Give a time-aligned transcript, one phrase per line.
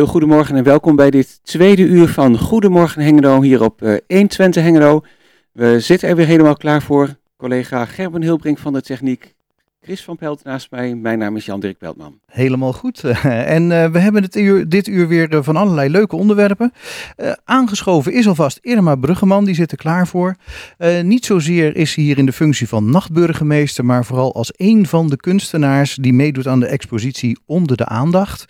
[0.00, 4.62] heel goedemorgen en welkom bij dit tweede uur van Goedemorgen Hengelo hier op uh, 120
[4.62, 5.04] Hengelo.
[5.52, 7.16] We zitten er weer helemaal klaar voor.
[7.36, 9.34] Collega Gerben Hilbrink van de techniek,
[9.82, 10.94] Chris van Pelt naast mij.
[10.94, 12.20] Mijn naam is Jan-Dirk Peltman.
[12.26, 13.04] Helemaal goed.
[13.24, 14.32] En uh, we hebben het
[14.70, 16.72] dit uur weer uh, van allerlei leuke onderwerpen.
[17.16, 20.36] Uh, aangeschoven is alvast Irma Bruggeman, die zit er klaar voor.
[21.02, 25.08] niet zozeer is ze hier in de functie van nachtburgemeester, maar vooral als een van
[25.08, 28.44] de kunstenaars die meedoet aan de expositie Onder de Aandacht.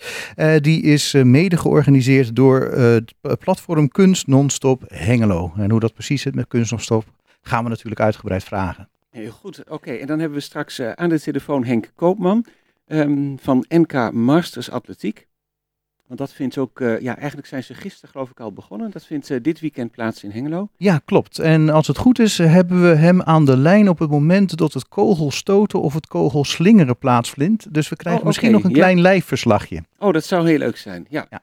[0.61, 5.53] die is mede georganiseerd door het platform Kunst Non-Stop Hengelo.
[5.57, 7.05] En hoe dat precies zit met Kunst Non-Stop
[7.43, 8.89] gaan we natuurlijk uitgebreid vragen.
[9.11, 9.91] Heel goed, oké.
[9.91, 12.45] En dan hebben we straks uh, aan de telefoon Henk Koopman
[12.87, 15.29] um, van NK Masters Atletiek.
[16.07, 18.91] Want dat vindt ook, uh, ja, eigenlijk zijn ze gisteren geloof ik al begonnen.
[18.91, 20.69] Dat vindt uh, dit weekend plaats in Hengelo.
[20.77, 21.39] Ja, klopt.
[21.39, 24.73] En als het goed is, hebben we hem aan de lijn op het moment dat
[24.73, 27.75] het kogelstoten of het kogelslingeren plaatsvindt.
[27.75, 28.41] Dus we krijgen oh, okay.
[28.41, 29.11] misschien nog een klein ja.
[29.11, 29.83] live-verslagje.
[29.99, 31.27] Oh, dat zou heel leuk zijn, ja.
[31.31, 31.43] ja.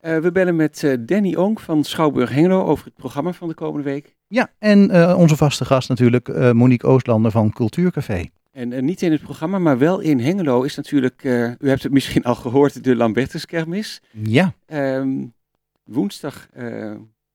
[0.00, 3.90] Uh, we bellen met Danny Onk van Schouwburg Hengelo over het programma van de komende
[3.90, 4.16] week.
[4.28, 8.24] Ja, en uh, onze vaste gast natuurlijk, Monique Oostlander van Cultuurcafé.
[8.52, 11.24] En niet in het programma, maar wel in Hengelo is natuurlijk,
[11.58, 14.02] u hebt het misschien al gehoord, de Lambertuskermis.
[14.12, 14.52] Ja.
[14.72, 15.32] Um,
[15.84, 16.48] woensdag,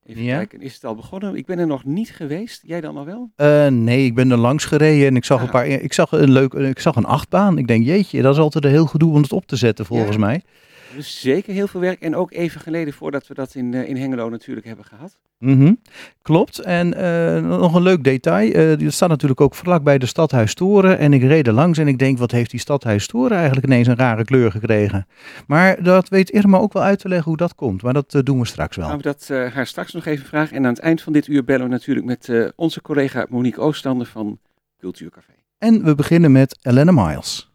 [0.06, 0.36] even ja.
[0.36, 1.36] kijken, is het al begonnen.
[1.36, 2.62] Ik ben er nog niet geweest.
[2.66, 3.32] Jij dan al wel?
[3.70, 5.44] nee, ik ben er langs gereden en ik zag, ah.
[5.44, 7.58] een paar, ik zag een leuk, ik zag een achtbaan.
[7.58, 10.16] Ik denk, jeetje, dat is altijd een heel gedoe om het op te zetten volgens
[10.16, 10.20] ja.
[10.20, 10.42] mij.
[10.98, 12.02] Zeker heel veel werk.
[12.02, 15.18] En ook even geleden voordat we dat in, uh, in Hengelo natuurlijk hebben gehad.
[15.40, 15.80] Mm -hmm.
[16.22, 16.60] Klopt.
[16.60, 18.56] En uh, nog een leuk detail.
[18.56, 20.98] Uh, die staat natuurlijk ook vlak bij de Stadhuistoren.
[20.98, 23.96] En ik reed er langs en ik denk, wat heeft die Stadhuistoren eigenlijk ineens een
[23.96, 25.08] rare kleur gekregen?
[25.48, 27.82] Maar dat weet Irma ook wel uit te leggen hoe dat komt.
[27.82, 28.88] Maar dat doen we straks wel.
[28.88, 30.56] Nou, dat haar straks nog even vragen.
[30.56, 34.08] En aan het eind van dit uur bellen we natuurlijk met onze collega Monique Oostander
[34.08, 34.40] van
[34.80, 35.34] Cultuurcafé.
[35.58, 37.52] En we beginnen met Elena Miles.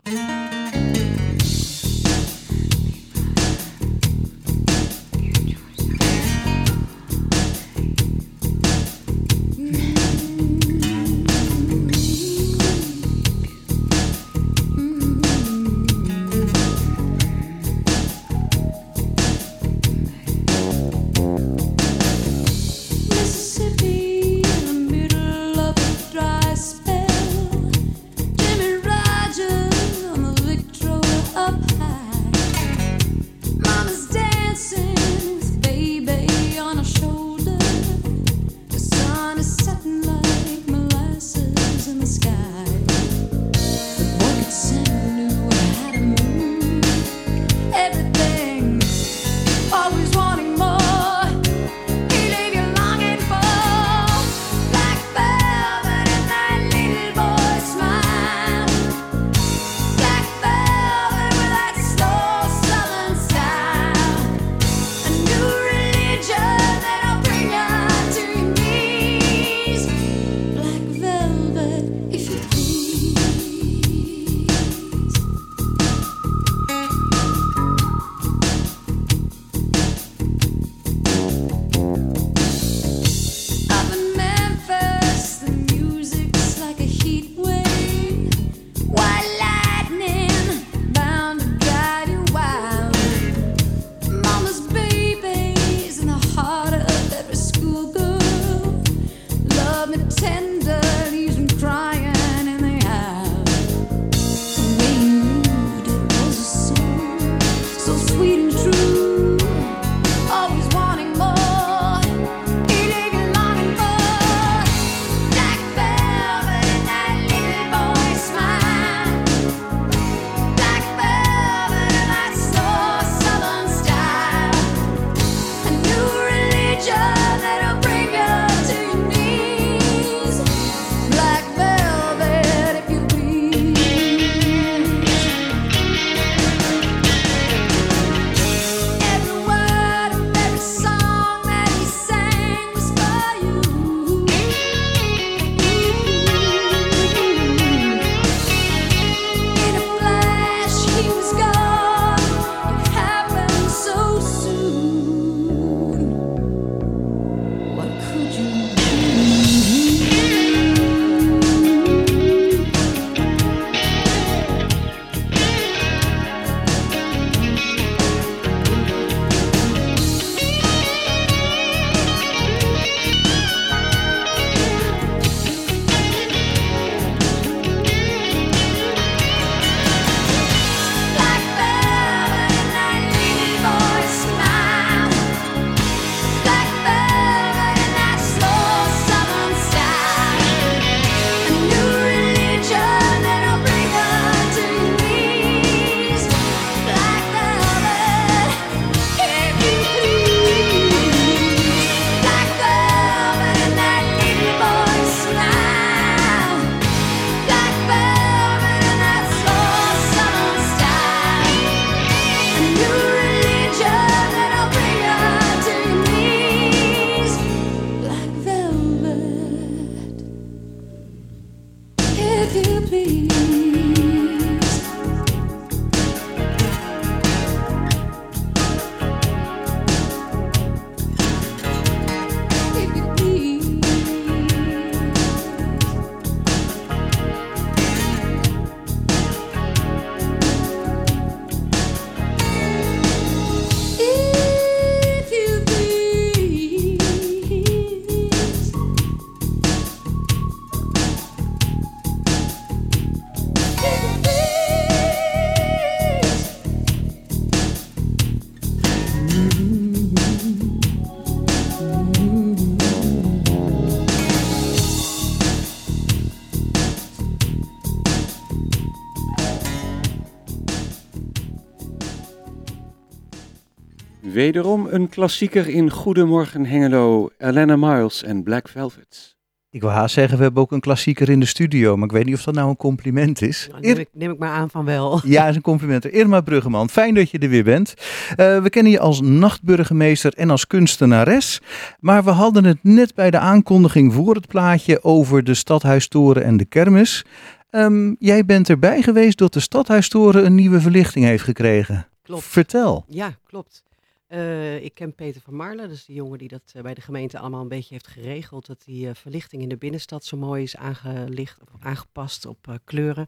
[274.48, 279.36] Wederom een klassieker in Goedemorgen Hengelo, Elena Miles en Black Velvet.
[279.70, 282.24] Ik wil haast zeggen, we hebben ook een klassieker in de studio, maar ik weet
[282.24, 283.68] niet of dat nou een compliment is.
[283.70, 285.20] Nou, neem, ik, neem ik maar aan van wel.
[285.24, 286.06] Ja, is een compliment.
[286.06, 287.94] Irma Bruggeman, fijn dat je er weer bent.
[288.30, 291.60] Uh, we kennen je als nachtburgemeester en als kunstenares,
[292.00, 296.56] maar we hadden het net bij de aankondiging voor het plaatje over de Stadhuistoren en
[296.56, 297.24] de kermis.
[297.70, 302.06] Um, jij bent erbij geweest dat de Stadhuistoren een nieuwe verlichting heeft gekregen.
[302.22, 302.44] Klopt.
[302.44, 303.04] Vertel.
[303.08, 303.86] Ja, klopt.
[304.32, 307.00] Uh, ik ken Peter van Marlen, dat is de jongen die dat uh, bij de
[307.00, 308.66] gemeente allemaal een beetje heeft geregeld.
[308.66, 313.26] Dat die uh, verlichting in de binnenstad zo mooi is aangelicht, aangepast op kleuren.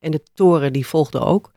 [0.00, 1.52] En de toren die volgde ook.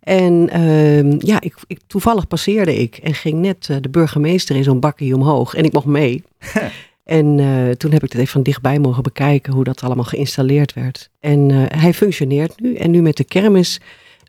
[0.00, 4.80] En ehm, ja, ik, ik, toevallig passeerde ik en ging net de burgemeester in zo'n
[4.80, 5.54] bakkie omhoog.
[5.54, 6.24] En ik mocht mee.
[7.04, 7.36] en
[7.78, 11.10] toen heb ik het even van dichtbij mogen bekijken hoe dat allemaal geïnstalleerd werd.
[11.20, 12.74] En hij functioneert nu.
[12.74, 13.80] En nu met de kermis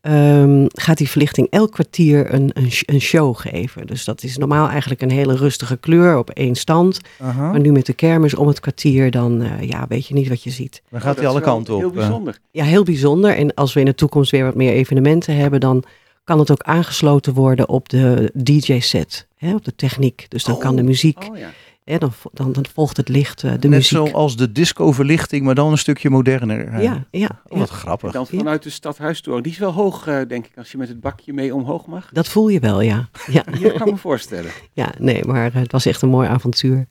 [0.08, 3.88] um, gaat die verlichting elk kwartier een, een, een, show geven.
[3.88, 7.00] Dus dat is normaal eigenlijk een hele rustige kleur op één stand.
[7.20, 10.44] Maar nu met de kermis om het kwartier, dan uh, ja, weet je niet wat
[10.44, 10.82] je ziet.
[10.90, 11.80] Dan gaat hij alle kanten op.
[11.80, 12.40] Heel bijzonder.
[12.52, 13.36] Ja, heel bijzonder.
[13.36, 15.84] En als we in de toekomst weer wat meer evenementen hebben, dan
[16.24, 20.26] kan het ook aangesloten worden op de DJ-set, op de techniek.
[20.30, 20.62] Dus dan Oh.
[20.62, 21.50] kan de muziek, Oh ja.
[21.86, 24.08] Hè, dan, dan, dan volgt het licht, uh, de Net muziek.
[24.08, 26.68] zoals de disco-verlichting, maar dan een stukje moderner.
[26.68, 26.84] eh.
[26.84, 28.12] Ja, ja, Oh, wat ja, En grappig.
[28.12, 29.44] dan vanuit de stadhuistoren.
[29.44, 32.10] Die is wel hoog, eh, denk ik, als je met het bakje mee omhoog mag.
[32.14, 33.10] dat voel je wel, ja.
[33.32, 33.44] ja.
[33.60, 34.52] Ja, kan me voorstellen.
[34.74, 36.86] Ja, nee, maar eh, het was echt een mooi avontuur.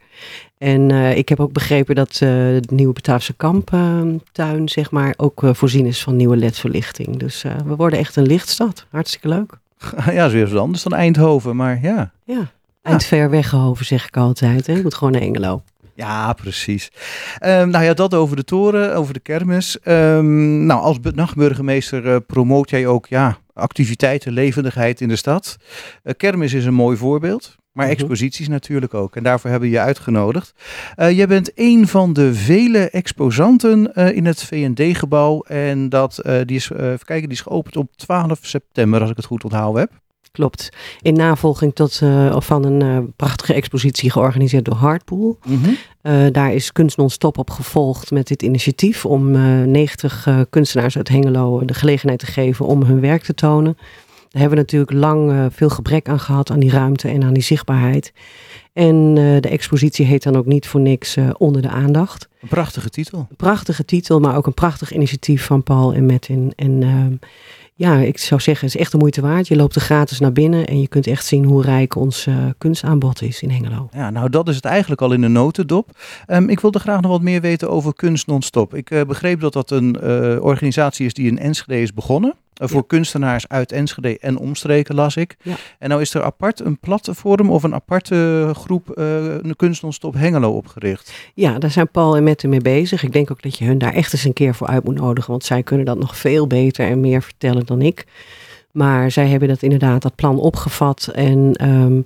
[0.58, 5.42] En eh, ik heb ook begrepen dat eh, de nieuwe Bataafse kamptuin, zeg maar, ook
[5.42, 7.16] eh, voorzien is van nieuwe ledverlichting.
[7.16, 8.86] Dus eh, we worden echt een lichtstad.
[8.90, 9.52] Hartstikke leuk.
[10.16, 12.12] ja, is weer wat anders dan Eindhoven, maar ja.
[12.24, 12.50] Ja.
[12.82, 14.66] Eind ver weggehoven, zeg ik altijd.
[14.66, 14.72] Hè.
[14.72, 15.62] Je moet gewoon naar Engelo.
[15.94, 16.90] Ja, precies.
[17.38, 19.80] Ehm, nou ja, dat over de toren, over de kermis.
[19.80, 25.56] Ehm, nou, als bu- nachtburgemeester eh, promoot jij ook ja, activiteiten, levendigheid in de stad.
[26.02, 27.94] Eh, kermis is een mooi voorbeeld, maar Mhm.
[27.94, 29.16] exposities natuurlijk ook.
[29.16, 30.52] En daarvoor hebben we je uitgenodigd.
[30.94, 35.40] Eh, jij bent een van de vele exposanten in het VND-gebouw.
[35.42, 39.24] En dat, die, is, even kijken, die is geopend op 12 september, als ik het
[39.26, 39.90] goed onthouden heb.
[40.32, 40.68] Klopt.
[41.00, 45.38] In navolging tot, eh, van een eh, prachtige expositie georganiseerd door Hardpool.
[46.02, 50.96] Eh, daar is Kunst Non-Stop op gevolgd met dit initiatief om eh 90 eh, kunstenaars
[50.96, 53.76] uit Hengelo de gelegenheid te geven om hun werk te tonen.
[54.28, 57.42] Daar hebben we natuurlijk lang veel gebrek aan gehad, aan die ruimte en aan die
[57.42, 58.12] zichtbaarheid.
[58.72, 62.28] En de expositie heet dan ook niet voor niks Onder de Aandacht.
[62.40, 63.26] Een prachtige titel.
[63.30, 66.52] Een prachtige titel, maar ook een prachtig initiatief van Paul en Metin.
[66.56, 67.14] En ehm,
[67.82, 69.48] ja, ik zou zeggen, het is echt de moeite waard.
[69.48, 72.36] Je loopt er gratis naar binnen en je kunt echt zien hoe rijk ons eh,
[72.58, 73.88] kunstaanbod is in Hengelo.
[73.92, 75.90] Ja, nou dat is het eigenlijk al in de notendop.
[76.26, 78.74] Ehm, ik wilde graag nog wat meer weten over Kunst Non-Stop.
[78.74, 82.34] Ik eh, begreep dat dat een eh, organisatie is die in Enschede is begonnen.
[82.52, 82.84] Eh, voor Ja.
[82.86, 85.36] kunstenaars uit Enschede en omstreken las ik.
[85.42, 85.54] Ja.
[85.78, 90.14] En nou is er apart een platform of een aparte groep eh, een Kunst Non-Stop
[90.14, 91.12] Hengelo opgericht.
[91.34, 93.02] Ja, daar zijn Paul en Mette mee bezig.
[93.02, 95.30] Ik denk ook dat je hun daar echt eens een keer voor uit moet nodigen.
[95.30, 98.06] Want zij kunnen dat nog veel beter en meer vertellen dan ik.
[98.72, 101.10] Maar zij hebben dat inderdaad, dat plan opgevat.
[101.14, 102.00] En ehm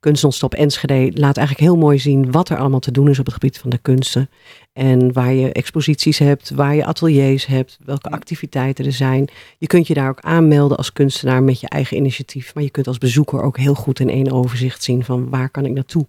[0.00, 3.24] Kunst Non-Stop Enschede laat eigenlijk heel mooi zien wat er allemaal te doen is op
[3.24, 4.30] het gebied van de kunsten.
[4.72, 9.28] En waar je exposities hebt, waar je ateliers hebt, welke activiteiten er zijn.
[9.58, 12.54] Je kunt je daar ook aanmelden als kunstenaar met je eigen initiatief.
[12.54, 15.64] Maar je kunt als bezoeker ook heel goed in één overzicht zien van waar kan
[15.64, 16.06] ik naartoe.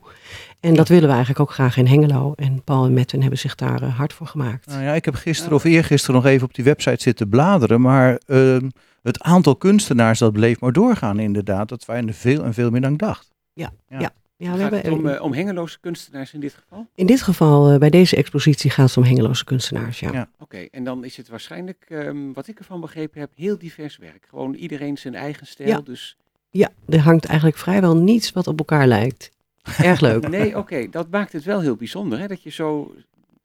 [0.60, 2.34] En dat willen we eigenlijk ook graag in Hengelo.
[2.36, 4.66] En Paul en Metten hebben zich daar eh, hard voor gemaakt.
[4.66, 7.82] Nou ja, ik heb gisteren of eergisteren nog even op die website zitten bladeren.
[7.82, 8.70] Maar ehm,
[9.02, 11.70] het aantal kunstenaars dat bleef maar doorgaan inderdaad.
[11.70, 13.31] Dat waren er veel en veel meer dan ik dacht.
[13.54, 16.88] Ja, we Gaat hebben, het om, eh, om hengeloze kunstenaars in dit geval?
[16.96, 20.00] in dit geval, eh, bij deze expositie, gaat het om Hengeloze kunstenaars.
[20.00, 20.12] Ja.
[20.12, 20.30] Ja.
[20.40, 24.26] Oké, en dan is het waarschijnlijk, ehm, wat ik ervan begrepen heb, heel divers werk.
[24.30, 25.70] Gewoon iedereen zijn eigen stijl.
[25.70, 25.82] Ja.
[25.82, 26.18] Dus
[26.50, 29.32] ja, er hangt eigenlijk vrijwel niets wat op elkaar lijkt.
[29.78, 30.28] Erg leuk.
[30.38, 32.20] nee, oké, dat maakt het wel heel bijzonder.
[32.20, 32.28] Hè?
[32.28, 32.96] Dat je zo,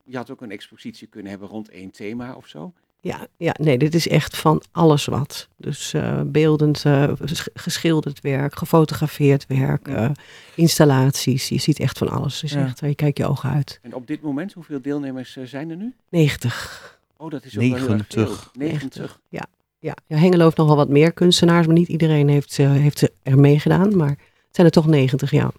[0.04, 2.72] je had ook een expositie kunnen hebben rond één thema of zo.
[3.00, 5.48] Ja, ja, nee, dit is echt van alles wat.
[5.56, 10.10] Dus eh, beeldend, eh, ges- geschilderd werk, gefotografeerd werk, eh,
[10.54, 11.48] installaties.
[11.48, 12.40] Je ziet echt van alles.
[12.40, 12.64] Dus Ja.
[12.64, 13.78] echt, je kijkt je ogen uit.
[13.82, 15.94] En op dit moment, hoeveel deelnemers zijn er nu?
[16.08, 16.98] 90.
[17.16, 18.24] Oh, dat is ook wel heel erg veel.
[18.24, 18.50] 90.
[18.52, 19.20] 90.
[19.28, 19.46] Ja,
[19.78, 23.96] ja Hengelo heeft nogal wat meer kunstenaars, maar niet iedereen heeft, eh, heeft er meegedaan.
[23.96, 24.18] Maar het
[24.50, 25.50] zijn er toch 90, ja.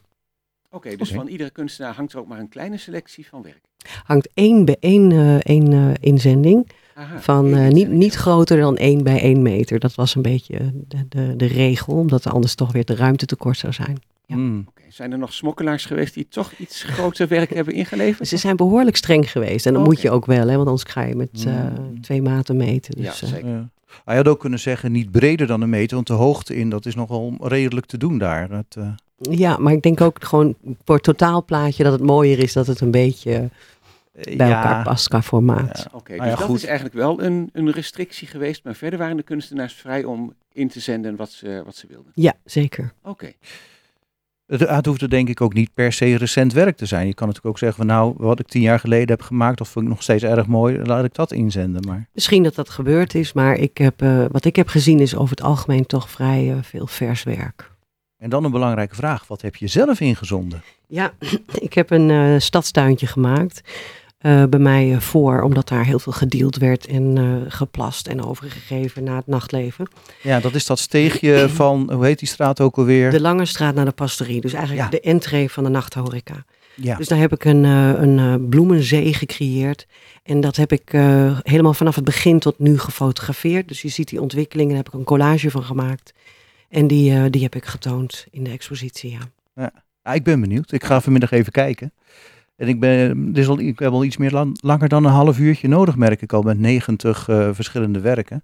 [0.72, 3.62] Oké, dus van iedere kunstenaar hangt er ook maar een kleine selectie van werk.
[4.03, 6.70] hangt één bij één, eh, één eh, inzending.
[6.97, 9.79] Aha, Van eh, niet, niet groter dan 1 bij 1 meter.
[9.79, 13.25] Dat was een beetje de, de, de regel, omdat er anders toch weer de ruimte
[13.25, 13.97] tekort zou zijn.
[14.25, 14.35] Ja.
[14.35, 14.65] Hmm.
[14.67, 18.27] Oké, Zijn er nog smokkelaars geweest die toch iets groter werk hebben ingeleverd?
[18.37, 19.65] Ze zijn behoorlijk streng geweest.
[19.65, 22.01] En dat moet je ook wel, hè, want anders ga je met eh, Mm.
[22.01, 22.95] twee maten meten.
[23.01, 23.49] Dus, eh, zeker.
[23.49, 23.69] Ja.
[24.05, 26.85] Hij had ook kunnen zeggen niet breder dan een meter, want de hoogte in, dat
[26.85, 28.49] is nogal redelijk te doen daar.
[28.51, 28.87] Het, eh,
[29.19, 32.79] Ja, maar ik denk ook gewoon voor het totaalplaatje dat het mooier is dat het
[32.81, 33.49] een beetje
[34.21, 35.77] bij elkaar past qua formaat.
[35.77, 35.97] Ja.
[35.97, 39.74] Oké, dus dat is eigenlijk wel een, een restrictie geweest, maar verder waren de kunstenaars
[39.74, 42.12] vrij om in te zenden wat ze, wat ze wilden.
[42.13, 42.93] Ja, zeker.
[43.03, 43.31] Oké.
[44.45, 47.07] Het, het hoeft er denk ik ook niet per se recent werk te zijn.
[47.07, 49.67] Je kan natuurlijk ook zeggen van nou, wat ik tien jaar geleden heb gemaakt, dat
[49.67, 51.88] vond ik nog steeds erg mooi, laat ik dat inzenden.
[51.88, 52.07] Maar...
[52.12, 55.29] Misschien dat dat gebeurd is, maar ik heb, uh, wat ik heb gezien is over
[55.29, 57.71] het algemeen toch vrij uh, veel vers werk.
[58.17, 60.63] En dan een belangrijke vraag, wat heb je zelf ingezonden?
[60.88, 61.13] Ja,
[61.67, 63.62] ik heb een uh, stadstuintje gemaakt.
[64.21, 68.24] Uh, bij mij uh, voor, omdat daar heel veel gedeeld werd en uh, geplast en
[68.24, 69.88] overgegeven naar het nachtleven.
[70.21, 73.12] Ja, dat is dat steegje van, hoe heet die straat ook alweer?
[73.12, 74.89] De Lange Straat naar de Pastorie, dus eigenlijk Ja.
[74.89, 76.45] de entree van de nachthoreca.
[76.75, 76.97] Ja.
[76.97, 79.88] Dus daar heb ik een, een bloemenzee gecreëerd
[80.24, 80.89] en dat heb ik
[81.41, 83.67] helemaal vanaf het begin tot nu gefotografeerd.
[83.67, 86.13] Dus je ziet die ontwikkeling, daar heb ik een collage van gemaakt.
[86.69, 89.19] En die, die heb ik getoond in de expositie, ja.
[89.55, 89.71] ja.
[90.03, 90.71] ja ik ben benieuwd.
[90.71, 91.91] Ik ga vanmiddag even kijken.
[92.57, 95.39] En ik, ben, is al, ik heb al iets meer lang, langer dan een half
[95.39, 98.43] uurtje nodig, merk ik al, met 90 uh, verschillende werken.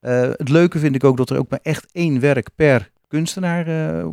[0.00, 3.68] Uh, het leuke vind ik ook dat er ook maar echt één werk per kunstenaar
[3.68, 4.04] uh,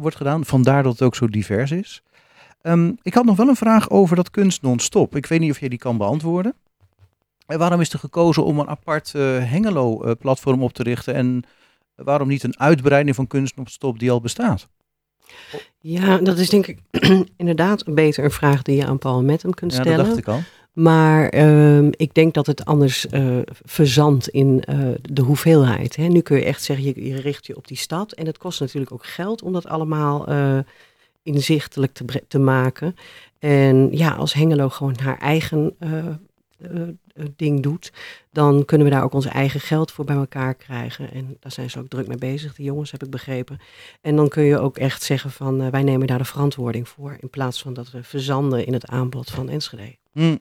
[0.00, 0.44] wordt gedaan.
[0.44, 2.02] Vandaar dat het ook zo divers is.
[2.62, 5.16] Um, ik had nog wel een vraag over dat kunst non-stop.
[5.16, 6.54] Ik weet niet of jij die kan beantwoorden.
[7.46, 11.14] En waarom is er gekozen om een apart Hengelo-platform op te richten?
[11.14, 11.42] En
[11.94, 14.68] waarom niet een uitbreiding van kunst non-stop die al bestaat?
[15.80, 16.78] Ja, dat is denk ik
[17.36, 19.98] inderdaad een beter een vraag die je aan Paul Mettem kunt ja, stellen.
[19.98, 20.40] dat dacht ik al.
[20.78, 25.96] Maar uh, ik denk dat het anders uh, verzandt in uh, de hoeveelheid.
[25.96, 26.06] Hè.
[26.06, 28.12] Nu kun je echt zeggen, je, je, richt je op die stad.
[28.12, 30.58] En het kost natuurlijk ook geld om dat allemaal eh,
[31.22, 32.96] inzichtelijk te, te, maken.
[33.38, 36.06] En ja, als Hengelo gewoon haar eigen eh,
[37.36, 37.92] ding doet,
[38.32, 41.12] dan kunnen we daar ook ons eigen geld voor bij elkaar krijgen.
[41.12, 43.58] En daar zijn ze ook druk mee bezig, die jongens, heb ik begrepen.
[44.00, 47.16] En dan kun je ook echt zeggen van, uh, wij nemen daar de verantwoording voor,
[47.20, 49.96] in plaats van dat we verzanden in het aanbod van Enschede.
[50.12, 50.38] Mm.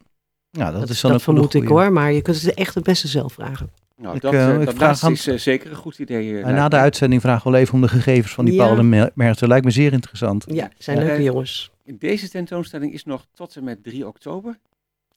[0.49, 2.83] Ja, dat, dat is dan dat vermoed ik hoor, maar je kunt het echt het
[2.83, 3.69] beste zelf vragen.
[3.97, 5.99] Nou, Ik, dat, eh, uh, ik dat vraag laatste aan- is uh, zeker een goed
[5.99, 6.27] idee.
[6.29, 8.65] uh, En na de uitzending vraag wel even om de gegevens van die Ja.
[8.65, 9.47] Paul en Mer- Merten.
[9.47, 10.45] Lijkt me zeer interessant.
[10.47, 11.71] Ja, zijn leuke Eh, jongens.
[11.85, 14.57] Deze tentoonstelling is nog tot en met 3 oktober.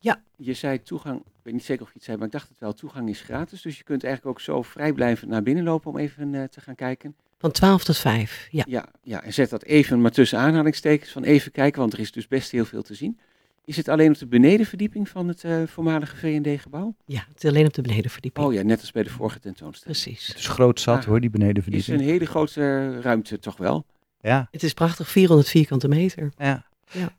[0.03, 0.23] Ja.
[0.37, 2.59] Je zei toegang, ik weet niet zeker of je het zei, maar ik dacht het
[2.59, 3.63] wel, toegang is gratis.
[3.63, 6.75] Dus je kunt eigenlijk ook zo vrijblijvend naar binnen lopen om even eh, te gaan
[6.75, 7.15] kijken.
[7.39, 8.65] Van 12 tot 5, ja.
[8.69, 12.13] Ja, ja, en zet dat even maar tussen aanhalingstekens van even kijken, want er is
[12.13, 13.19] dus best heel veel te zien.
[13.65, 16.95] Is het alleen op de benedenverdieping van het eh, voormalige V&D-gebouw?
[17.05, 18.47] Ja, het is alleen op de benedenverdieping.
[18.47, 20.01] Oh ja, net als bij de vorige tentoonstelling.
[20.03, 20.27] Precies.
[20.27, 21.05] Het is groot zat Ah.
[21.05, 22.01] hoor, die is benedenverdieping.
[22.01, 23.85] een hele grote ruimte toch wel.
[24.21, 26.33] Ja, Het is prachtig, 400 vierkante meter.
[26.39, 26.69] ja.
[26.93, 27.13] Ja.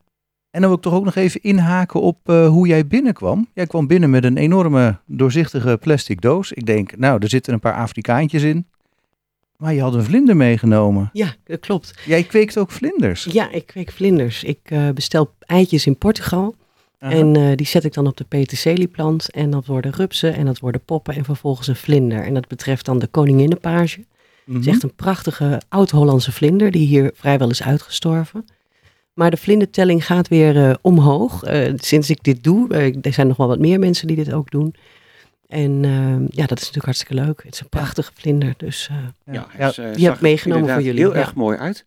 [0.52, 3.48] En dan wil ik toch ook nog even inhaken op eh, hoe jij binnenkwam.
[3.54, 6.52] Jij kwam binnen met een enorme doorzichtige plastic doos.
[6.52, 8.66] Ik denk, nou, er zitten een paar Afrikaantjes in.
[9.58, 11.10] Maar je had een vlinder meegenomen.
[11.14, 11.94] Ja, dat klopt.
[12.06, 13.24] Jij kweekt ook vlinders.
[13.24, 14.44] Ja, ik kweek vlinders.
[14.44, 16.56] Ik eh, bestel eitjes in Portugal.
[17.00, 17.14] Aha.
[17.14, 19.32] En eh, die zet ik dan op de peterselieplant.
[19.32, 22.24] En dat worden rupsen en dat worden poppen en vervolgens een vlinder.
[22.24, 24.06] En dat betreft dan de koninginnenpage.
[24.46, 24.58] Mhm.
[24.58, 28.46] Het is echt een prachtige oud-Hollandse vlinder die hier vrijwel is uitgestorven.
[29.14, 31.44] Maar de vlindertelling gaat weer eh, omhoog.
[31.44, 34.34] Eh, sinds ik dit doe, eh, er zijn nog wel wat meer mensen die dit
[34.34, 34.76] ook doen.
[35.48, 37.44] En eh, ja, dat is natuurlijk hartstikke leuk.
[37.44, 38.54] Het is een prachtige vlinder.
[38.58, 38.90] Dus
[39.26, 39.48] eh, Ja.
[39.68, 41.20] Dus, Die heb ik meegenomen voor jullie, heel ja.
[41.20, 41.86] erg mooi uit.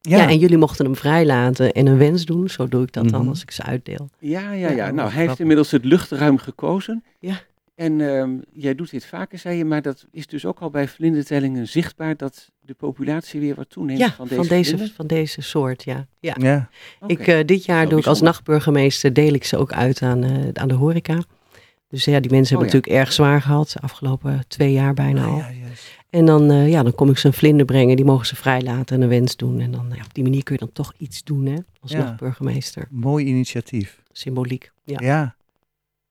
[0.00, 0.16] ja.
[0.16, 0.28] Ja.
[0.28, 2.48] en jullie mochten hem vrijlaten en een wens doen.
[2.48, 3.28] Zo doe ik dat dan Mhm.
[3.28, 4.08] als ik ze uitdeel.
[4.18, 4.90] Ja, ja, Ja, ja.
[4.90, 7.04] Nou, hij heeft inmiddels het luchtruim gekozen.
[7.18, 7.40] Ja.
[7.74, 10.88] En ehm, jij doet dit vaker, zei je, maar dat is dus ook al bij
[10.88, 15.40] vlindertellingen zichtbaar dat de populatie weer wat toeneemt Ja, van deze van deze, van deze
[15.40, 16.06] soort, ja.
[16.20, 16.68] ja.
[17.06, 20.48] Ik, eh, dit jaar doe ik als nachtburgemeester, deel ik ze ook uit aan, eh,
[20.52, 21.22] aan de horeca.
[21.88, 22.78] Dus ja, die mensen hebben Oh, ja.
[22.78, 25.36] natuurlijk erg zwaar gehad, de afgelopen twee jaar bijna al.
[25.36, 25.98] Ja, yes.
[26.10, 28.96] En dan, eh, ja, dan kom ik ze een vlinder brengen, die mogen ze vrijlaten
[28.96, 29.60] en een wens doen.
[29.60, 31.98] En dan, ja, op die manier kun je dan toch iets doen, hè, als Ja.
[31.98, 32.86] nachtburgemeester.
[32.90, 34.02] Mooi initiatief.
[34.12, 35.36] Symboliek, ja.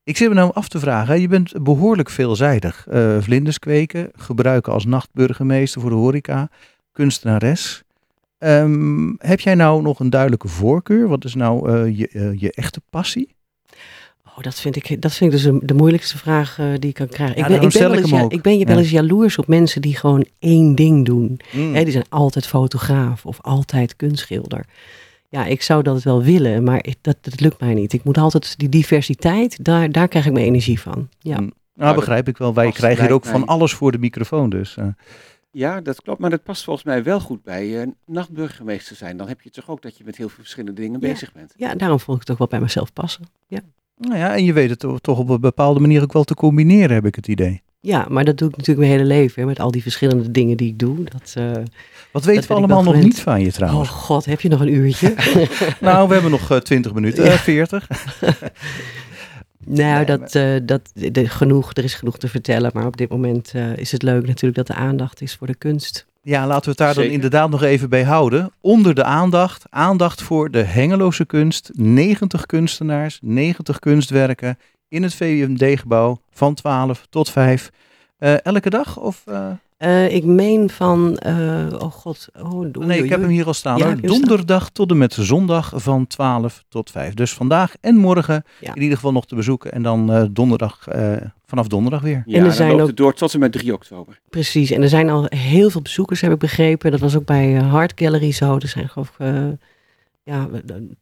[0.04, 2.86] Ik zit me nou af te vragen, je bent behoorlijk veelzijdig.
[2.86, 6.48] Eh, vlinders kweken, gebruiken als nachtburgemeester voor de horeca,
[6.92, 7.82] kunstenares.
[8.38, 11.08] Ehm, heb jij nou nog een duidelijke voorkeur?
[11.08, 13.34] Wat is nou eh, je, eh, je echte passie?
[14.26, 17.36] Oh, dat vind ik, dat vind ik dus de moeilijkste vraag die ik kan krijgen.
[17.36, 18.32] Ja, ik, ben, ik, ben wel ik eens, hem ja, ook.
[18.32, 18.80] ik ben je wel Ja.
[18.82, 21.40] eens jaloers op mensen die gewoon één ding doen.
[21.52, 21.74] Mm.
[21.74, 24.64] Hè, die zijn altijd fotograaf of altijd kunstschilder.
[25.34, 27.92] Ja, ik zou dat wel willen, maar ik- dat, dat lukt mij niet.
[27.92, 31.08] Ik moet altijd die diversiteit, daar, daar krijg ik mijn energie van.
[31.18, 31.52] Ja, Mm.
[31.74, 32.54] Nou, begrijp ik wel.
[32.54, 34.76] Wij krijgen hier ook van alles voor de microfoon dus.
[34.76, 34.86] eh.
[35.50, 39.16] Ja, dat klopt, maar dat past volgens mij wel goed bij eh, nachtburgemeester zijn.
[39.16, 41.08] Dan heb je toch ook dat je met heel veel verschillende dingen Ja.
[41.08, 41.52] bezig bent.
[41.56, 43.24] ja daarom vond ik het ook wel bij mezelf passen.
[43.96, 46.34] Nou ja, en je weet het to- toch op een bepaalde manier ook wel te
[46.34, 47.62] combineren, heb ik het idee.
[47.84, 49.42] Ja, maar dat doe ik natuurlijk mijn hele leven.
[49.42, 50.96] Hè, met al die verschillende dingen die ik doe.
[51.04, 51.50] Dat, uh,
[52.10, 53.88] Wat weten we allemaal nog niet van je trouwens?
[53.88, 55.14] Oh god, heb je nog een uurtje?
[55.80, 57.88] Nou, we hebben nog eh, 20 minuten, eh, 40.
[59.64, 62.70] nou, Nee, dat, eh, dat de, genoeg, er is genoeg te vertellen.
[62.74, 65.54] Maar op dit moment eh, is het leuk natuurlijk dat de aandacht is voor de
[65.54, 66.06] kunst.
[66.22, 68.52] Ja, laten we het daar dan inderdaad nog even bij houden.
[68.60, 71.70] Onder de aandacht, aandacht voor de Hengeloze kunst.
[71.72, 74.58] 90 kunstenaars, 90 kunstwerken
[74.94, 77.70] in het VMD-gebouw van 12 tot 5.
[78.18, 78.98] Eh, elke dag?
[78.98, 83.46] Of, eh, Eh, ik meen van, eh, oh god, oh, nee, ik heb hem hier
[83.46, 83.78] al staan.
[83.78, 83.94] Ja?
[83.94, 87.14] Donderdag tot en met zondag van 12 tot 5.
[87.14, 88.74] Dus vandaag en morgen Ja.
[88.74, 89.72] in ieder geval nog te bezoeken.
[89.72, 91.12] En dan eh, donderdag, eh,
[91.46, 92.22] vanaf donderdag weer.
[92.26, 94.20] Ja, er dan zijn loopt ook- het door tot en met 3 oktober.
[94.30, 96.90] Precies, en er zijn al heel veel bezoekers, heb ik begrepen.
[96.90, 98.54] Dat was ook bij Hart Gallery zo.
[98.54, 99.42] Er zijn geloof ik eh,
[100.24, 100.48] ja,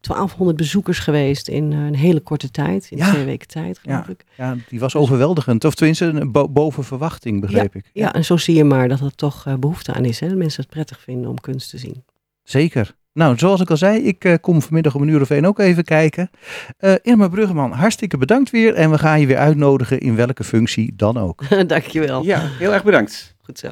[0.01, 2.87] 1200 bezoekers geweest in eh, een hele korte tijd.
[2.91, 3.11] In Ja.
[3.13, 4.25] twee weken tijd, geloof ik.
[4.37, 5.65] Ja, die was overweldigend.
[5.65, 7.91] Of tenminste, boven verwachting, begreep ik.
[7.93, 10.21] Ja, en zo zie je maar dat er toch eh, behoefte aan is.
[10.21, 10.29] Hè?
[10.29, 12.05] Dat mensen het prettig vinden om kunst te zien.
[12.43, 12.95] Zeker.
[13.13, 15.59] Nou, zoals ik al zei, ik eh, kom vanmiddag om een uur of één ook
[15.59, 16.31] even kijken.
[16.79, 18.75] Eh, Irma Bruggeman, hartstikke bedankt weer.
[18.75, 21.49] En we gaan je weer uitnodigen in welke functie dan ook.
[21.69, 22.23] Dankjewel.
[22.25, 23.37] Ja, heel erg bedankt.
[23.43, 23.69] Goed zo.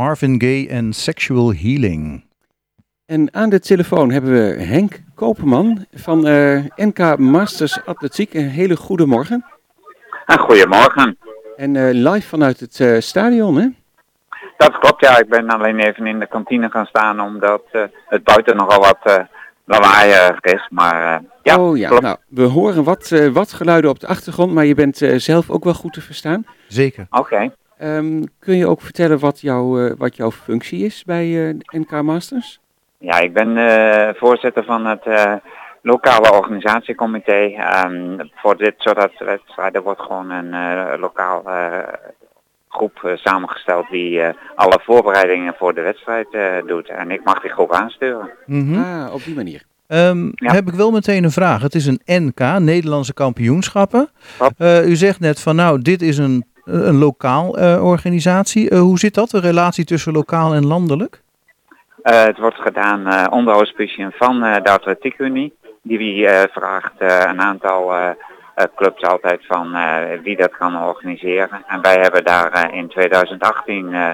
[0.00, 2.24] Marvin Gaye en Sexual Healing.
[3.06, 8.34] En aan de telefoon hebben we Henk Koperman van eh, NK Masters Atletiek.
[8.34, 9.44] Een hele goede morgen.
[10.26, 11.18] Ah, goedemorgen.
[11.56, 13.68] En eh, live vanuit het eh, stadion, hè?
[14.56, 15.18] Dat klopt, ja.
[15.18, 18.98] Ik ben alleen even in de kantine gaan staan omdat eh, het buiten nogal wat
[19.02, 19.24] eh
[19.70, 20.68] lawaaiig is.
[20.70, 22.02] Maar eh, ja, oh ja, klopt.
[22.02, 25.50] nou, we horen wat, eh, wat geluiden op de achtergrond, maar je bent eh, zelf
[25.50, 26.46] ook wel goed te verstaan.
[26.68, 27.06] Zeker.
[27.10, 27.52] Oké.
[27.80, 32.02] Ehm, kun je ook vertellen wat, jouw eh, wat jouw functie is bij eh, NK
[32.02, 32.60] Masters?
[32.98, 35.32] Ja, ik ben eh, voorzitter van het eh,
[35.82, 37.32] lokale organisatiecomité.
[37.56, 41.78] Ehm, voor dit soort wedstrijden wordt gewoon een eh, lokaal eh,
[42.68, 46.88] groep samengesteld die eh, alle voorbereidingen voor de wedstrijd eh, doet.
[46.88, 48.30] En ik mag die groep aansturen.
[48.46, 48.78] Mhm.
[48.82, 49.62] Ah, op die manier.
[49.86, 50.52] Ehm, Ja.
[50.52, 51.62] Heb ik wel meteen een vraag.
[51.62, 54.08] Het is een NK, Nederlandse kampioenschappen.
[54.56, 58.70] Eh, u zegt net van nou, dit is een, een lokaal eh, organisatie.
[58.70, 61.20] Eh, hoe zit dat, de relatie tussen lokaal en landelijk?
[62.02, 65.58] Eh, het wordt gedaan eh onder auspiciën van eh, de Atletiek Unie.
[65.82, 68.08] Die eh, vraagt eh, een aantal eh,
[68.54, 71.62] eh, clubs altijd van eh, wie dat kan organiseren.
[71.66, 74.08] En wij hebben daar eh, in 2018 eh,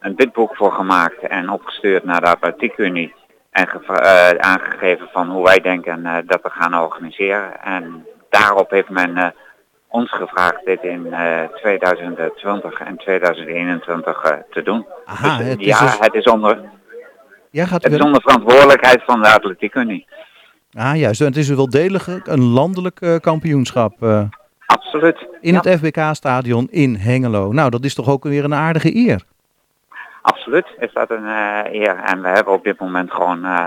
[0.00, 3.14] een bidboek voor gemaakt en opgestuurd naar de Atletiek Unie.
[3.50, 7.62] En eh, aangegeven van hoe wij denken eh, dat we gaan organiseren.
[7.62, 9.26] En daarop heeft men eh,
[9.90, 14.86] ons gevraagd dit in eh, 2020 en 2021 eh, te doen.
[15.04, 16.58] Aha, Dus, het is ja, dus- het is onder,
[17.50, 20.06] Ja, gaat het is onder verantwoordelijkheid van de Atletiek Unie.
[20.72, 21.20] Ah, juist.
[21.20, 24.22] En het is wel degelijk een landelijk eh, kampioenschap eh,
[24.66, 25.26] Absoluut.
[25.40, 27.52] in Ja, het FBK-stadion in Hengelo.
[27.52, 29.22] Nou, dat is toch ook weer een aardige eer.
[30.22, 31.96] Absoluut is dat een eh, eer.
[31.96, 33.66] En we hebben op dit moment gewoon, eh,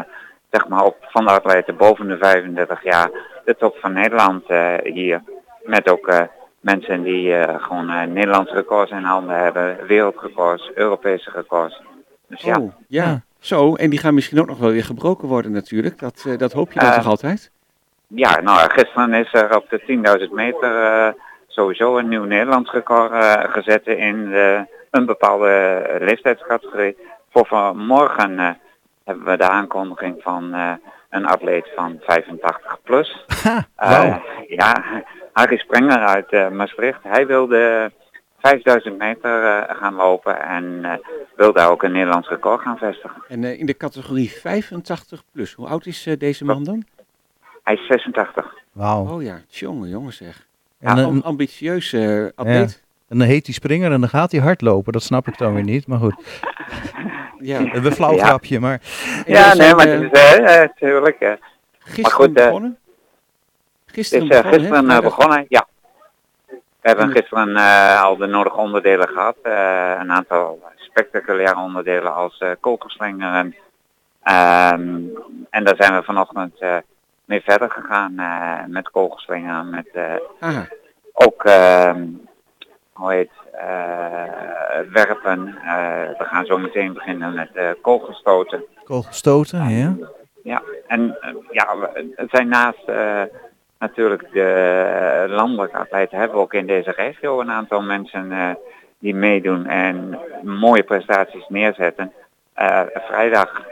[0.52, 3.10] zeg maar, op, van de atleten boven de 35 jaar
[3.46, 5.22] de top van Nederland eh, hier.
[5.64, 6.22] Met ook eh,
[6.60, 11.82] mensen die eh, gewoon eh, Nederlandse records in handen hebben, wereldrecords, Europese records.
[12.28, 13.22] Dus ja, Oh, ja.
[13.40, 16.00] Zo, en die gaan misschien ook nog wel weer gebroken worden natuurlijk.
[16.00, 17.52] Dat, dat hoop je dan toch altijd?
[18.08, 21.14] Ja, nou, gisteren is er op de 10.000 meter
[21.54, 23.12] sowieso een nieuw Nederlands record
[23.52, 26.98] gezet in eh, een bepaalde leeftijdscategorie.
[27.32, 28.60] Voor vanmorgen
[29.04, 30.54] hebben we de aankondiging van
[31.10, 33.26] een atleet van 85 plus.
[33.44, 34.22] Ha, wauw.
[34.48, 34.84] ja,
[35.34, 37.00] Harry Sprenger uit eh, Maastricht.
[37.04, 37.92] Hij wilde
[38.40, 40.92] 5000 meter eh, gaan lopen en eh,
[41.36, 43.24] wil daar ook een Nederlands record gaan vestigen.
[43.28, 46.84] En eh, in de categorie 85 plus, hoe oud is eh, deze man dan?
[47.64, 48.54] Hij is 86.
[48.72, 49.08] Wauw.
[49.10, 50.48] Oh ja, jongen, jongen zeg.
[50.80, 52.84] En, Ja, een, een ambitieuze atleet.
[53.10, 54.94] en dan heet hij springer en dan gaat hij hardlopen.
[54.94, 55.88] Dat snap ik dan weer niet.
[55.88, 56.16] Maar goed,
[57.40, 57.60] Ja.
[57.74, 58.26] een flauw Ja.
[58.26, 58.60] grapje.
[58.60, 58.82] Maar
[59.26, 61.20] Ja, nee, maar het is tuurlijk.
[61.20, 61.32] eh,
[61.80, 62.78] gisteren goed, begonnen?
[63.94, 65.68] Gisteren is eh, begonnen, gisteren eh, begonnen, ja.
[66.48, 69.36] We hebben En- gisteren eh, al de nodige onderdelen gehad.
[69.44, 73.56] eh, een aantal spectaculaire onderdelen als eh kogelslingeren.
[74.24, 74.98] Ehm,
[75.50, 76.60] en daar zijn we vanochtend
[77.26, 78.16] mee verder gegaan
[78.72, 79.70] met kogelslingeren.
[79.70, 79.88] Met
[81.14, 82.04] ook, ehm,
[82.94, 83.32] hoe heet,
[84.92, 85.46] werpen.
[86.18, 88.64] We gaan zo meteen beginnen met kogelstoten.
[88.84, 89.96] kogelstoten, ja.
[90.44, 91.18] Ja, en
[91.52, 92.84] ja, we- het zijn naast
[93.84, 98.50] natuurlijk de landelijke atleten hebben we ook in deze regio een aantal mensen eh,
[99.00, 102.14] die meedoen en mooie prestaties neerzetten.
[102.54, 103.72] Eh, vrijdag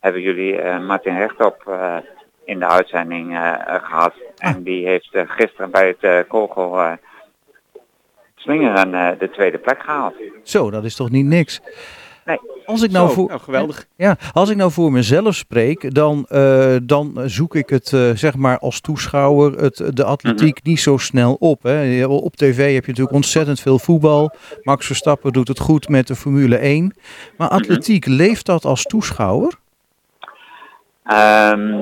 [0.00, 1.62] hebben jullie eh, Martin Rechtop
[2.44, 4.14] in de uitzending eh, eh, gehad.
[4.38, 6.98] En die heeft gisteren bij het kogel
[8.34, 10.14] slingeren de tweede plek gehaald.
[10.42, 11.60] Zo, dat is toch niet niks.
[12.24, 12.40] Nee.
[12.66, 13.86] Als ik nou zo, voor, nou, geweldig.
[13.96, 18.36] Ja, als ik nou voor mezelf spreek, dan, eh, dan zoek ik het eh, zeg
[18.36, 21.62] maar als toeschouwer, het, de atletiek niet zo snel op.
[21.62, 22.04] Hè.
[22.06, 24.34] Op tv heb je natuurlijk ontzettend veel voetbal.
[24.62, 26.94] Max Verstappen doet het goed met de Formule 1.
[27.36, 29.52] Maar atletiek, leeft dat als toeschouwer?
[31.04, 31.72] Ehm,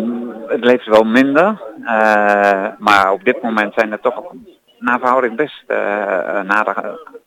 [0.47, 4.23] het leeft wel minder, eh, maar op dit moment zijn er toch
[4.79, 6.79] naar verhouding best een aardig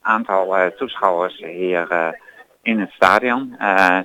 [0.02, 2.14] aantal toeschouwers hier
[2.66, 3.56] in het stadion.
[3.60, 4.00] Eh,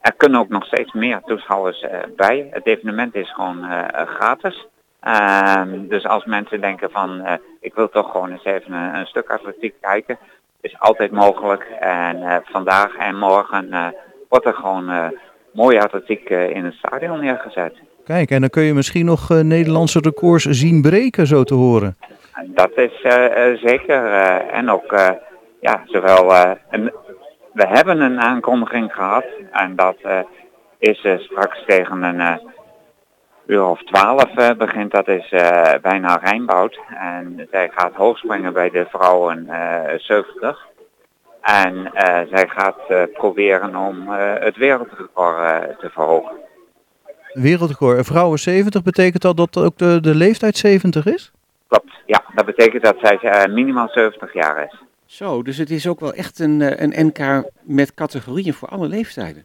[0.00, 2.48] er kunnen ook nog steeds meer toeschouwers eh, bij.
[2.50, 4.66] Het evenement is gewoon eh, gratis.
[5.00, 9.30] Ehm, dus als mensen denken van ik wil toch gewoon eens even een, een stuk
[9.30, 10.18] atletiek kijken,
[10.60, 11.62] is altijd mogelijk.
[11.80, 13.94] En vandaag en morgen
[14.28, 15.12] wordt er gewoon
[15.52, 17.74] mooie atletiek in het stadion neergezet.
[18.04, 21.96] Kijk, en dan kun je misschien nog Nederlandse records zien breken, zo te horen.
[22.34, 23.00] En Dat is
[23.60, 24.04] zeker.
[24.50, 24.94] en ook,
[25.60, 26.32] ja, zowel.
[26.70, 26.92] een,
[27.52, 29.24] we hebben een aankondiging gehad.
[29.52, 30.18] En dat eh,
[30.78, 32.36] is eh, straks tegen een eh,
[33.46, 34.90] uur of twaalf begint.
[34.90, 35.28] Dat is
[35.82, 36.78] bijna Rijnboud.
[36.88, 40.68] En zij gaat hoogspringen bij de vrouwen eh 70.
[41.40, 41.90] En
[42.30, 44.08] zij gaat proberen om
[44.40, 46.32] het wereldrecord te verhogen.
[47.32, 47.98] Wereldrecord.
[47.98, 51.32] Een vrouwen 70 betekent dat dat ook de, de leeftijd 70 is?
[51.68, 52.22] Klopt, ja.
[52.34, 54.89] Dat betekent dat zij minimaal 70 jaar is.
[55.10, 58.88] Zo, dus het is ook wel echt een, eh, een NK met categorieën voor alle
[58.88, 59.44] leeftijden.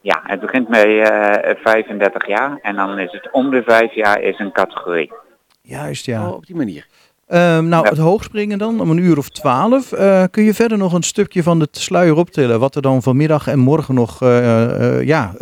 [0.00, 4.20] Ja, het begint met eh, 35 jaar en dan is het om de vijf jaar
[4.20, 5.12] is een categorie.
[5.60, 6.28] Juist, ja.
[6.28, 6.86] Oh, op die manier.
[7.26, 7.90] Ehm, nou, Ja.
[7.90, 9.92] het hoogspringen dan, om een uur of twaalf.
[9.92, 12.60] Eh, kun je verder nog een stukje van de sluier optillen?
[12.60, 15.32] Wat er dan vanmiddag en morgen nog, eh, eh, ja,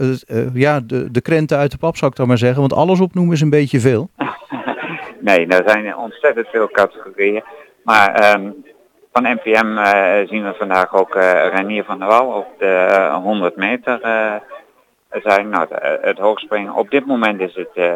[0.54, 2.60] ja de, de krenten uit de pap zou ik dan maar zeggen.
[2.60, 4.10] Want alles opnoemen is een beetje veel.
[5.20, 7.42] Nee, er zijn ontzettend veel categorieën.
[7.84, 8.50] Maar ehm,
[9.14, 11.14] van NPM eh, zien we vandaag ook
[11.52, 14.34] Renier van der Wal op de eh, 100 meter eh,
[15.22, 15.48] zijn.
[15.48, 15.66] Nou,
[16.00, 16.74] het hoogspringen.
[16.74, 17.92] Op dit moment is het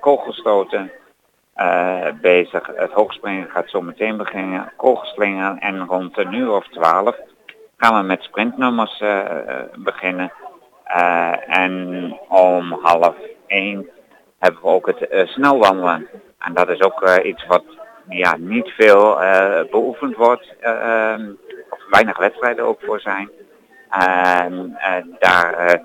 [0.00, 0.92] kogelstoten
[2.20, 2.70] bezig.
[2.74, 4.72] Het hoogspringen gaat zo meteen beginnen.
[4.76, 7.16] Kogelslingen en rond een uur of 12
[7.76, 9.02] gaan we met sprintnummers
[9.74, 10.32] beginnen.
[11.46, 13.14] En om half
[13.46, 13.88] één
[14.38, 16.08] hebben we ook het snelwandelen.
[16.38, 17.64] En dat is ook iets wat
[18.08, 21.30] ja, niet veel eh, beoefend wordt, eh, ehm,
[21.70, 23.30] of weinig wedstrijden ook voor zijn.
[23.90, 25.80] En eh, daar eh,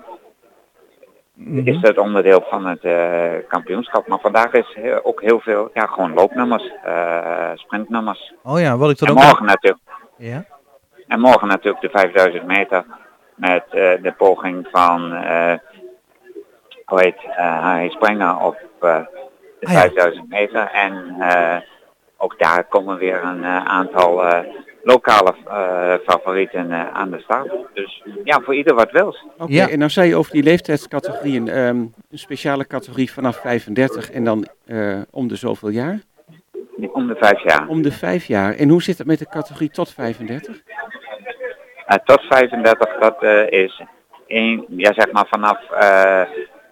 [1.34, 1.66] Mhm.
[1.68, 2.80] is het onderdeel van het
[3.48, 4.06] kampioenschap.
[4.08, 6.72] Maar vandaag is ook heel veel, ja, gewoon loopnummers,
[7.54, 8.34] sprintnummers.
[8.42, 9.22] Oh ja, wat ik dan En ook...
[9.22, 9.82] morgen natuurlijk,
[10.16, 10.44] Ja?
[11.08, 12.84] en morgen natuurlijk de 5000 meter
[13.34, 15.54] met de poging van, eh
[16.84, 19.78] hoe heet, eh Harry Sprenger op de Ah, ja.
[19.80, 20.70] 5000 meter.
[20.72, 21.16] En
[22.20, 24.38] ook daar komen weer een eh, aantal eh,
[24.82, 27.52] lokale eh, favorieten eh, aan de start.
[27.74, 29.24] Dus ja, voor ieder wat wils.
[29.38, 29.68] Oké, Ja.
[29.68, 34.46] en nou zei je over die leeftijdscategorieën, ehm, een speciale categorie vanaf 35 en dan
[34.66, 35.98] eh, om de zoveel jaar?
[36.92, 37.66] Om de vijf jaar.
[37.68, 38.54] Om de vijf jaar.
[38.54, 40.62] En hoe zit het met de categorie tot 35?
[41.86, 43.82] Eh, tot 35, dat eh, is
[44.26, 46.22] één, ja zeg maar vanaf eh,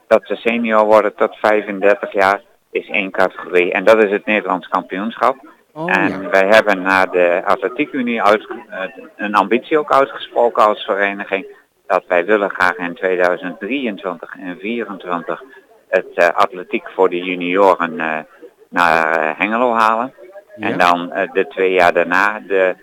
[0.06, 2.40] dat ze senior worden tot 35 jaar
[2.76, 3.72] is één categorie.
[3.72, 5.36] En dat is het Nederlands kampioenschap.
[5.72, 6.30] Oh en ja.
[6.30, 8.80] wij hebben naar de Atletiekunie uit, eh,
[9.16, 11.46] een ambitie ook uitgesproken als vereniging.
[11.86, 15.42] Dat wij willen graag in 2023 en 2024
[15.88, 18.18] het eh, atletiek voor de junioren eh,
[18.68, 20.14] naar Hengelo halen.
[20.56, 20.68] Ja.
[20.68, 22.74] En dan de twee jaar daarna de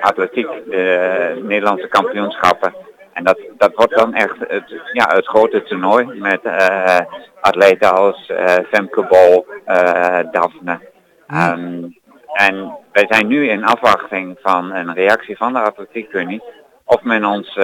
[0.00, 2.74] atletiek, de Nederlandse kampioenschappen.
[3.12, 7.00] En dat, dat wordt dan echt het, ja, het grote toernooi met eh,
[7.40, 10.78] atleten als eh, Femke Bol, eh, Daphne.
[11.26, 11.84] Ehm,
[12.32, 16.42] en wij zijn nu in afwachting van een reactie van de atletiekunie
[16.84, 17.58] of men ons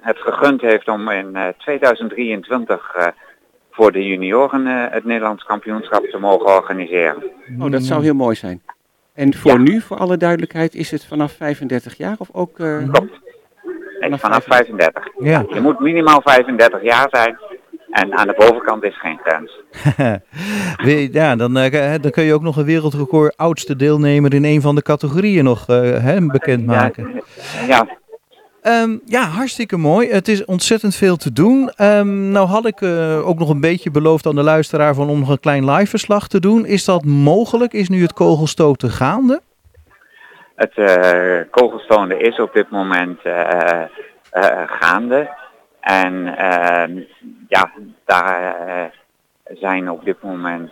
[0.00, 3.06] het gegund heeft om in eh, 2023 eh,
[3.70, 7.22] voor de junioren het Nederlands kampioenschap te mogen organiseren.
[7.60, 8.62] Oh, dat zou heel mooi zijn.
[9.14, 9.56] En voor Ja.
[9.58, 12.54] nu, voor alle duidelijkheid, is het vanaf 35 jaar of ook...
[12.54, 13.26] Klopt.
[14.16, 15.08] Vanaf vanaf 35.
[15.18, 15.44] Ja.
[15.48, 17.38] Je moet minimaal 35 jaar zijn
[17.90, 19.52] en aan de bovenkant is geen grens.
[21.12, 24.74] Ja, dan, eh, dan kun je ook nog een wereldrecord oudste deelnemer in een van
[24.74, 27.22] de categorieën nog eh, hè, bekendmaken.
[27.66, 27.86] Ja,
[28.62, 30.10] Ehm, ja, hartstikke mooi.
[30.10, 31.70] Het is ontzettend veel te doen.
[31.70, 35.18] Ehm, nou had ik eh, ook nog een beetje beloofd aan de luisteraar van om
[35.18, 36.66] nog een klein live verslag te doen.
[36.66, 37.72] Is dat mogelijk?
[37.72, 39.40] Is nu het kogelstoten gaande?
[40.58, 43.82] Het kogelstonen is op dit moment eh,
[44.30, 45.30] eh, gaande.
[45.80, 47.00] En ehm,
[47.48, 47.70] ja,
[48.04, 48.90] daar
[49.44, 50.70] zijn op dit moment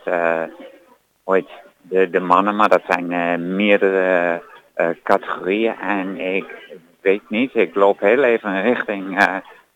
[1.24, 1.48] heet,
[1.82, 4.42] de, de mannen, maar dat zijn meerdere
[5.02, 5.74] categorieën.
[5.80, 6.44] En ik
[7.00, 9.24] weet niet, ik loop heel even richting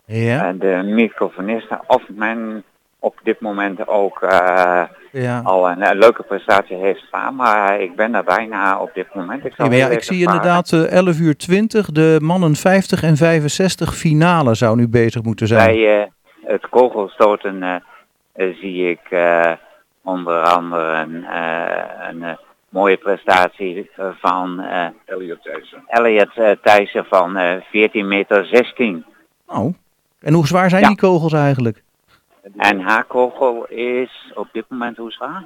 [0.05, 0.53] Ja.
[0.53, 2.63] de microfonisten of men
[3.03, 5.41] op dit moment ook eh, ja.
[5.43, 7.35] al een, eh, leuke prestatie heeft staan.
[7.35, 9.45] Maar ik ben er bijna op dit moment.
[9.45, 10.37] Ik, Ja, ik zie vragen.
[10.37, 15.47] inderdaad eh 11 uur 20, de mannen 50 en 65 finale zou nu bezig moeten
[15.47, 15.65] zijn.
[15.75, 16.07] Bij eh,
[16.43, 17.75] het kogelstoten eh,
[18.33, 19.51] eh, zie ik eh,
[20.03, 22.33] onder andere een, eh, een eh,
[22.69, 29.05] mooie prestatie eh, van eh Elliot Thijssen, Elliot, eh, Thijssen van eh 14 meter 16.
[29.47, 29.73] Nou,
[30.21, 30.87] en hoe zwaar zijn Ja.
[30.87, 31.81] die kogels eigenlijk?
[32.57, 35.45] En haar kogel is op dit moment hoe zwaar?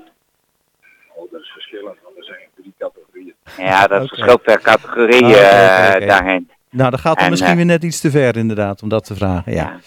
[1.16, 3.34] Oh, dat is verschillend, want er zijn drie categorieën.
[3.58, 4.08] Ja, dat Oké.
[4.08, 6.50] verschilt per categorie Ah, eh, daarheen.
[6.70, 9.06] Nou, dat gaat dan En, misschien eh, weer net iets te ver inderdaad om dat
[9.06, 9.52] te vragen.
[9.54, 9.62] Ja.
[9.62, 9.80] Ja.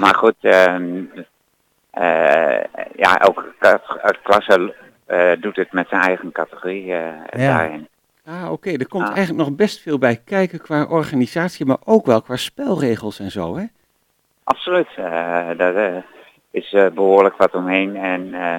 [0.00, 1.02] Maar goed, ehm,
[1.90, 2.64] eh,
[2.96, 3.52] ja, elke
[4.22, 4.74] klasse
[5.06, 6.94] eh, doet het met zijn eigen categorie
[7.30, 7.88] daarin.
[8.26, 8.70] Ah, oké.
[8.70, 9.16] Er komt Ah.
[9.16, 13.56] eigenlijk nog best veel bij kijken qua organisatie, maar ook wel qua spelregels en zo,
[13.56, 13.64] hè?
[14.44, 15.04] Absoluut, eh,
[15.56, 16.02] daar eh,
[16.54, 17.96] is eh, behoorlijk wat omheen.
[17.96, 18.54] En eh,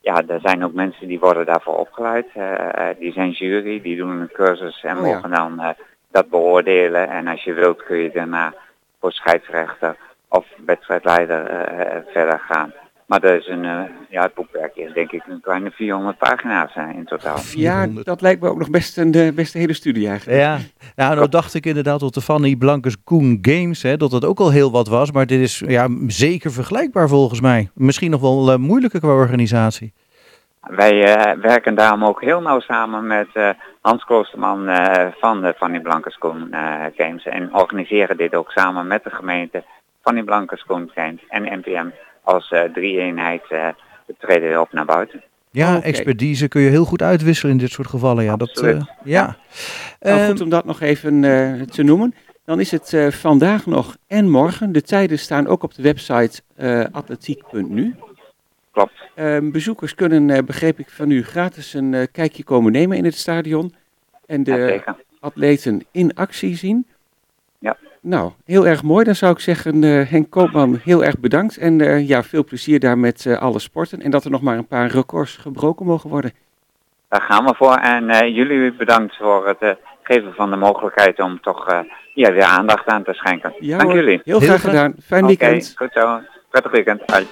[0.00, 2.26] ja, er zijn ook mensen die worden daarvoor opgeleid.
[2.34, 5.14] Eh, die zijn jury, die doen een cursus en Oh ja.
[5.14, 5.74] mogen dan
[6.10, 7.08] dat beoordelen.
[7.08, 8.54] En als je wilt kun je daarna
[9.00, 9.96] voor scheidsrechter
[10.28, 11.44] of wedstrijdleider
[12.12, 12.72] verder gaan.
[13.06, 16.74] Maar dat is een, eh, ja, het boekwerk is denk ik een kleine 400 pagina's
[16.74, 17.36] in totaal.
[17.36, 18.06] Ja, 400.
[18.06, 20.40] dat lijkt me ook nog best een eh, best een hele studie eigenlijk.
[20.40, 20.58] Ja,
[20.96, 24.38] nou, nou dacht ik inderdaad tot de Fanny Blankers Koen Games, hè, dat dat ook
[24.38, 25.12] al heel wat was.
[25.12, 27.70] Maar dit is ja, zeker vergelijkbaar volgens mij.
[27.74, 29.92] Misschien nog wel eh, moeilijker qua organisatie.
[30.66, 33.48] Wij eh, werken daarom ook heel nauw samen met eh,
[33.80, 37.26] Hans Kloosterman eh, van de Fanny Blankenskoen eh Games.
[37.26, 39.64] En organiseren dit ook samen met de gemeente
[40.02, 41.88] Fanny Blankenskoen Games en NPM
[42.26, 43.68] als eh, drie-eenheid eh
[44.06, 45.22] we treden weer op naar buiten.
[45.50, 45.84] Ja, Oké.
[45.86, 48.24] expertise kun je heel goed uitwisselen in dit soort gevallen.
[48.24, 48.76] Ja, Absoluut.
[48.76, 49.36] eh, ja.
[50.00, 52.14] Nou, Ehm, goed om dat nog even eh, te noemen.
[52.44, 54.72] Dan is het eh, vandaag nog en morgen.
[54.72, 57.94] De tijden staan ook op de website eh, atletiek.nu.
[58.72, 58.92] Klopt.
[59.14, 63.04] Ehm, bezoekers kunnen, eh, begreep ik van u, gratis een eh, kijkje komen nemen in
[63.04, 63.74] het stadion.
[64.26, 64.82] En de
[65.20, 66.86] atleten in actie zien.
[68.08, 69.04] Nou, heel erg mooi.
[69.04, 71.56] Dan zou ik zeggen, eh, Henk Koopman, heel erg bedankt.
[71.56, 74.02] En eh, ja, veel plezier daar met eh, alle sporten.
[74.02, 76.32] En dat er nog maar een paar records gebroken mogen worden.
[77.08, 77.74] Daar gaan we voor.
[77.76, 81.78] En eh, jullie bedankt voor het geven van de mogelijkheid om toch eh,
[82.14, 83.54] ja, weer aandacht aan te schenken.
[83.60, 84.00] Ja, Dank hoor.
[84.00, 84.20] jullie.
[84.24, 84.94] Heel, Heel graag gedaan.
[85.04, 85.74] Fijn Oké, weekend.
[85.76, 86.20] goed zo.
[86.50, 87.06] Prettig weekend.
[87.06, 87.26] Bye.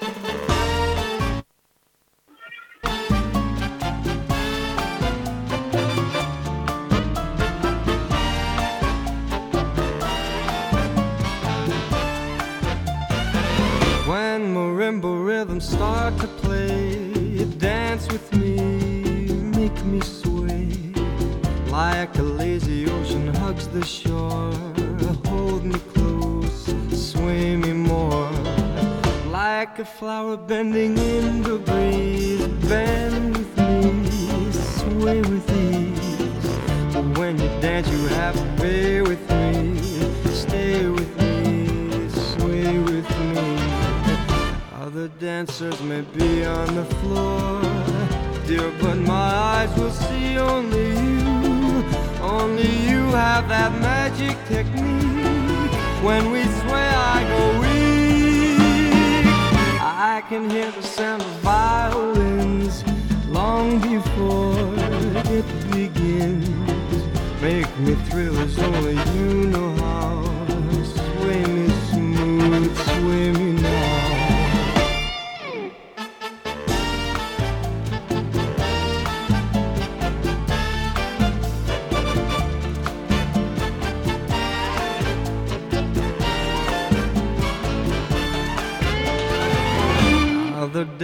[14.84, 18.56] Marimba rhythms start to play, dance with me,
[19.56, 20.68] make me sway.
[21.68, 24.52] Like a lazy ocean hugs the shore,
[25.26, 28.30] hold me close, sway me more.
[29.30, 37.18] Like a flower bending in the breeze, bend with me, sway with ease.
[37.18, 39.83] When you dance, you have to be with me,
[45.04, 47.60] Other dancers may be on the floor,
[48.46, 51.84] dear, but my eyes will see only you.
[52.22, 55.74] Only you have that magic technique.
[56.02, 59.26] When we sway, I go weak.
[59.82, 62.82] I can hear the sound of violins
[63.28, 64.56] long before
[65.38, 66.48] it begins.
[67.42, 69.73] Make me thrill as only you know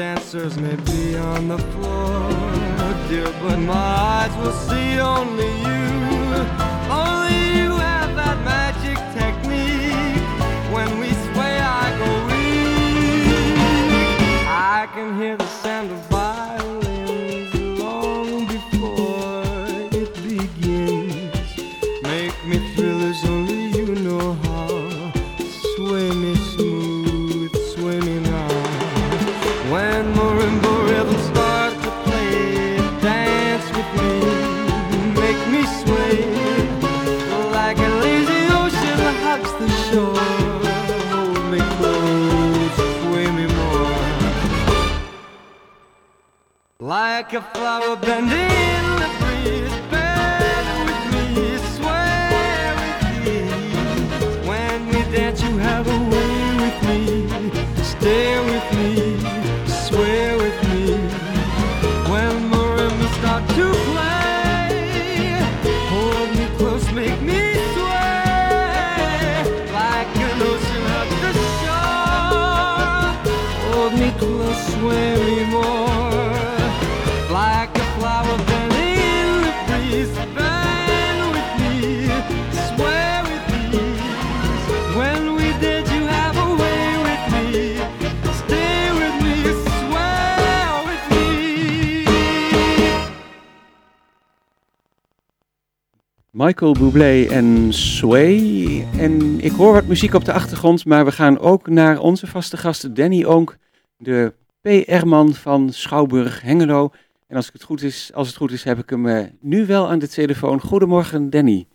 [0.00, 2.30] dancers may be on the floor,
[3.10, 5.88] dear, but my eyes will see only you.
[6.88, 10.24] Only you have that magic technique.
[10.72, 13.26] When we sway, I go weak.
[14.48, 15.98] I can hear the sound of
[47.20, 48.89] Like a flower bending
[96.30, 98.86] Michael Bublé en Sway.
[98.98, 102.56] En ik hoor wat muziek op de achtergrond, maar we gaan ook naar onze vaste
[102.56, 103.56] gast Danny Oonk,
[103.96, 106.90] de PR-man van Schouwburg Hengelo.
[107.26, 109.66] En als, ik het goed is, als het goed is, heb ik hem eh, nu
[109.66, 110.60] wel aan de telefoon.
[110.60, 111.66] Goedemorgen, Danny.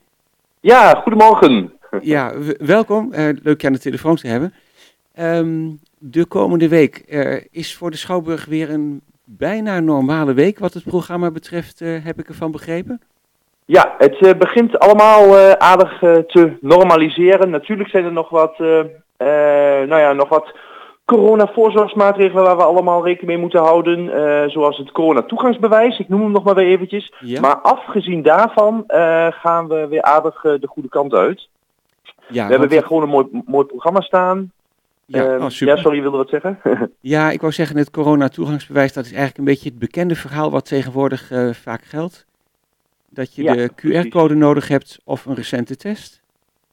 [0.59, 1.73] Ja, goedemorgen.
[2.01, 3.13] Ja, welkom.
[3.13, 4.53] Eh, leuk je aan de telefoon te hebben.
[5.13, 6.97] Ehm, de komende week
[7.51, 12.19] is voor de Schouwburg weer een bijna normale week wat het programma betreft, eh, heb
[12.19, 13.01] ik ervan begrepen.
[13.67, 17.49] Ja, het eh, begint allemaal eh, aardig eh, te normaliseren.
[17.49, 18.83] Natuurlijk zijn er nog wat, eh,
[19.87, 20.55] nou ja, nog wat
[21.05, 24.09] corona-voorzorgsmaatregelen waar we allemaal rekening mee moeten houden.
[24.51, 27.13] zoals het corona-toegangsbewijs, ik noem hem nog maar weer eventjes.
[27.19, 28.83] Ja, Maar afgezien daarvan
[29.29, 31.47] gaan we weer aardig de goede kant uit.
[32.27, 34.51] ja, we hebben weer gewoon een mooi, mooi programma staan.
[35.05, 36.59] ja, Eh, oh, ja, sorry, je wilde wat zeggen?
[37.01, 40.65] Ja, ik wou zeggen, het corona-toegangsbewijs, dat is eigenlijk een beetje het bekende verhaal wat
[40.65, 41.31] tegenwoordig
[41.63, 42.25] vaak geldt.
[43.15, 43.69] Dat je Ja, de.
[43.75, 46.23] QR-code nodig hebt of een recente test.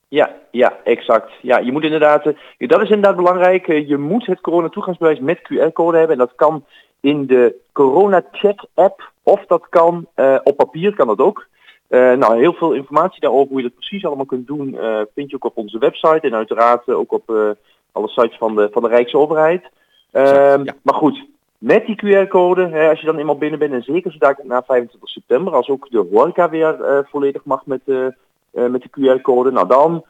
[0.09, 1.31] Ja, ja, exact.
[1.43, 3.69] Ja, je moet inderdaad, eh, dat is inderdaad belangrijk.
[3.69, 6.19] Eh, je moet het corona-toegangsbewijs met QR-code hebben.
[6.19, 6.65] En dat kan
[7.01, 11.51] in de corona-check-app of dat kan eh, op papier, kan dat ook.
[11.89, 14.79] Nou, heel veel informatie daarover, hoe je dat precies allemaal kunt doen,
[15.15, 16.21] vind je ook op onze website.
[16.21, 17.57] En uiteraard ook op
[17.93, 19.65] alle sites van de, van de Rijksoverheid.
[20.13, 20.75] Ehm, ja.
[20.83, 21.25] Maar goed,
[21.63, 25.53] met die QR-code, als je dan eenmaal binnen bent, en zeker zodat na 25 september,
[25.53, 30.05] als ook de horeca weer eh, volledig mag met, eh, met de QR-code, nou dan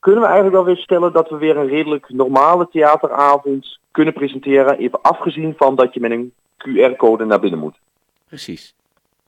[0.00, 4.78] kunnen we eigenlijk wel weer stellen dat we weer een redelijk normale theateravond kunnen presenteren.
[4.78, 7.78] Even afgezien van dat je met een QR-code naar binnen moet.
[8.28, 8.74] Precies.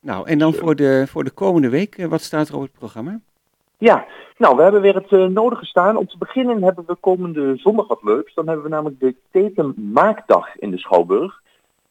[0.00, 3.20] Nou, en dan voor de, voor de komende week, wat staat er op het programma?
[3.78, 4.06] Ja,
[4.36, 5.96] nou we hebben weer het eh, nodige staan.
[5.96, 8.34] Om te beginnen hebben we komende zondag wat leuks.
[8.34, 11.40] Dan hebben we namelijk de Teten Maakdag in de Schouwburg.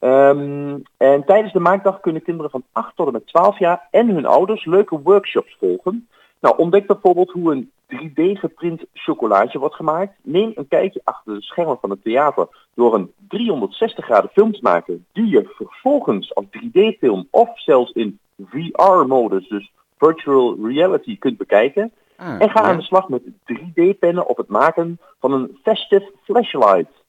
[0.02, 4.10] Ehm, en tijdens de Maakdag kunnen kinderen van 8 tot en met 12 jaar en
[4.10, 6.08] hun ouders leuke workshops volgen.
[6.40, 10.14] Nou, ontdek bijvoorbeeld hoe een 3D geprint chocolaatje wordt gemaakt.
[10.22, 14.60] Neem een kijkje achter de schermen van het theater door een 360 graden film te
[14.62, 21.92] maken die je vervolgens als 3D-film of zelfs in VR-modus, dus virtual reality, kunt bekijken.
[22.18, 22.68] Ah, En ga ja.
[22.68, 27.01] aan de slag met 3D-pennen of het maken van een festive flashlight.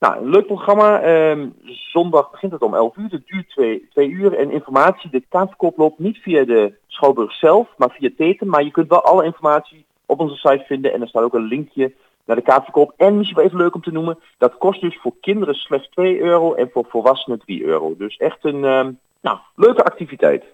[0.00, 1.00] Nou, een leuk programma.
[1.00, 3.10] Ehm, zondag begint het om 11 uur.
[3.10, 4.34] Het duurt 2 twee uur.
[4.34, 8.48] En informatie, de kaartverkoop loopt niet via de Schouwburg zelf, maar via Teten.
[8.48, 10.92] Maar je kunt wel alle informatie op onze site vinden.
[10.92, 11.92] En er staat ook een linkje
[12.24, 12.92] naar de kaartverkoop.
[12.96, 16.20] En misschien wel even leuk om te noemen, dat kost dus voor kinderen slechts 2
[16.20, 17.94] euro en voor volwassenen 3 euro.
[17.98, 20.44] Dus echt een ehm, nou, leuke activiteit.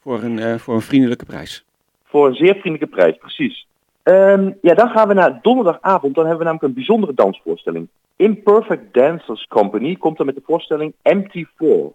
[0.00, 1.64] Voor een, eh, voor een vriendelijke prijs.
[2.04, 3.66] Voor een zeer vriendelijke prijs, precies.
[4.04, 6.14] Ehm, ja, dan gaan we naar donderdagavond.
[6.14, 7.88] Dan hebben we namelijk een bijzondere dansvoorstelling.
[8.16, 11.92] Imperfect Dancers Company komt er met de voorstelling Empty Floor.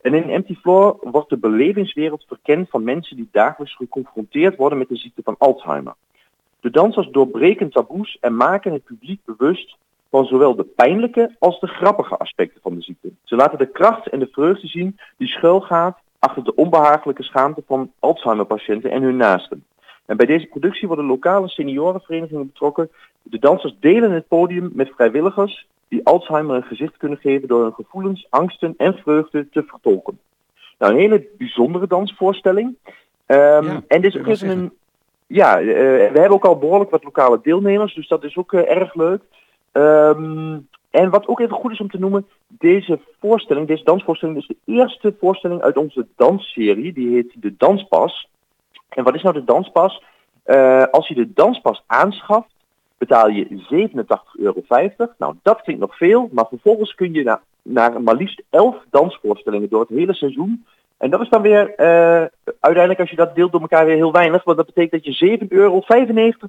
[0.00, 4.88] En in Empty Floor wordt de belevingswereld verkend van mensen die dagelijks geconfronteerd worden met
[4.88, 5.94] de ziekte van Alzheimer.
[6.60, 9.76] De dansers doorbreken taboes en maken het publiek bewust
[10.10, 13.10] van zowel de pijnlijke als de grappige aspecten van de ziekte.
[13.24, 17.92] Ze laten de kracht en de vreugde zien die schuilgaat achter de onbehagelijke schaamte van
[17.98, 19.64] Alzheimer-patiënten en hun naasten.
[20.08, 22.90] En bij deze productie worden lokale seniorenverenigingen betrokken.
[23.22, 27.74] De dansers delen het podium met vrijwilligers die Alzheimer een gezicht kunnen geven door hun
[27.74, 30.18] gevoelens, angsten en vreugde te vertolken.
[30.78, 32.76] Nou, een hele bijzondere dansvoorstelling.
[33.26, 34.72] Ehm, Ja, en dit is ook even een.
[35.26, 38.76] Ja, eh, we hebben ook al behoorlijk wat lokale deelnemers, dus dat is ook eh,
[38.76, 39.22] erg leuk.
[39.72, 40.58] Ehm,
[40.90, 44.56] en wat ook even goed is om te noemen, deze voorstelling, deze dansvoorstelling is de
[44.64, 46.92] eerste voorstelling uit onze dansserie.
[46.92, 48.28] Die heet de Danspas.
[48.98, 50.02] En wat is nou de Danspas?
[50.42, 52.48] Eh, als je de Danspas aanschaft,
[52.96, 54.62] betaal je 87,50 euro.
[55.18, 59.68] Nou, dat klinkt nog veel, maar vervolgens kun je naar, naar maar liefst 11 dansvoorstellingen
[59.68, 60.66] door het hele seizoen.
[60.96, 62.24] En dat is dan weer, eh,
[62.60, 65.26] uiteindelijk als je dat deelt door elkaar weer heel weinig, want dat betekent dat je
[65.26, 65.82] 7,95 euro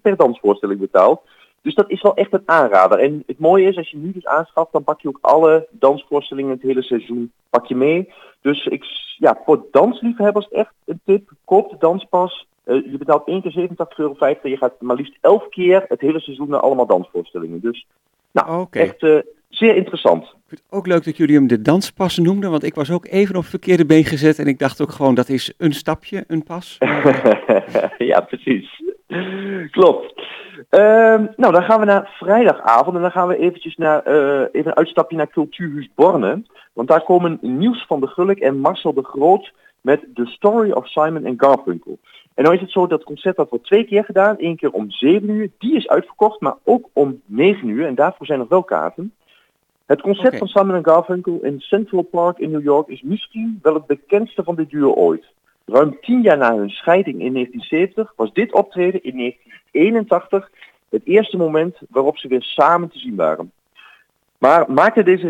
[0.01, 1.21] per dansvoorstelling betaalt.
[1.61, 2.99] Dus dat is wel echt een aanrader.
[2.99, 6.51] En het mooie is, als je nu dus aanschaft, dan pak je ook alle dansvoorstellingen
[6.51, 8.13] het hele seizoen pak je mee.
[8.41, 8.85] Dus ik,
[9.17, 11.31] ja, voor dansliefhebbers echt een tip.
[11.45, 12.47] Koop de danspas.
[12.63, 16.19] Eh, je betaalt één keer 87,50 euro je gaat maar liefst 11 keer het hele
[16.19, 17.61] seizoen naar allemaal dansvoorstellingen.
[17.61, 17.85] Dus
[18.31, 18.79] nou, Oké.
[18.79, 19.17] echt eh,
[19.49, 20.23] zeer interessant.
[20.23, 23.05] Ik vind het ook leuk dat jullie hem de danspas noemden, want ik was ook
[23.07, 26.23] even op het verkeerde been gezet en ik dacht ook gewoon dat is een stapje,
[26.27, 26.77] een pas.
[27.97, 28.81] ja, precies.
[29.71, 30.13] Klopt.
[30.69, 34.71] Ehm, nou, dan gaan we naar vrijdagavond en dan gaan we eventjes naar, eh, even
[34.71, 36.43] een uitstapje naar Cultuurhuis Borne.
[36.73, 40.87] Want daar komen Niels van de Gulik en Marcel de Groot met The Story of
[40.87, 41.97] Simon and Garfunkel.
[42.33, 44.35] En nou is het zo dat het concert dat wordt twee keer gedaan.
[44.37, 47.85] Eén keer om 7 uur, die is uitverkocht, maar ook om 9 uur.
[47.85, 49.13] En daarvoor zijn nog wel kaarten.
[49.85, 53.85] Het concert van Simon Garfunkel in Central Park in New York is misschien wel het
[53.85, 55.25] bekendste van dit duo ooit.
[55.71, 60.51] Ruim tien jaar na hun scheiding in 1970 was dit optreden in 1981
[60.89, 63.51] het eerste moment waarop ze weer samen te zien waren.
[64.37, 65.27] Maar maakte deze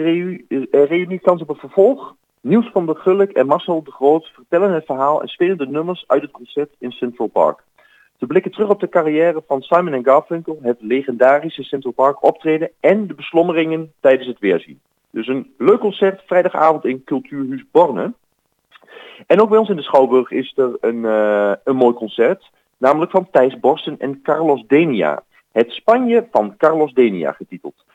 [0.48, 2.16] eh, reunie kans op een vervolg?
[2.42, 6.04] Niels van der Gulik en Marcel de Groot vertellen het verhaal en spelen de nummers
[6.08, 7.64] uit het concert in Central Park.
[8.18, 13.08] Ze blikken terug op de carrière van Simon Garfunkel, het legendarische Central Park optreden en
[13.08, 14.80] de beslommeringen tijdens het weerzien.
[15.10, 18.14] Dus een leuk concert vrijdagavond in Cultuurhuis Borne.
[19.28, 22.50] En ook bij ons in de Schouwburg is er een, eh, een mooi concert.
[22.78, 25.24] Namelijk van Thijs Borsten en Carlos Denia.
[25.52, 27.86] Het Spanje van Carlos Denia getiteld.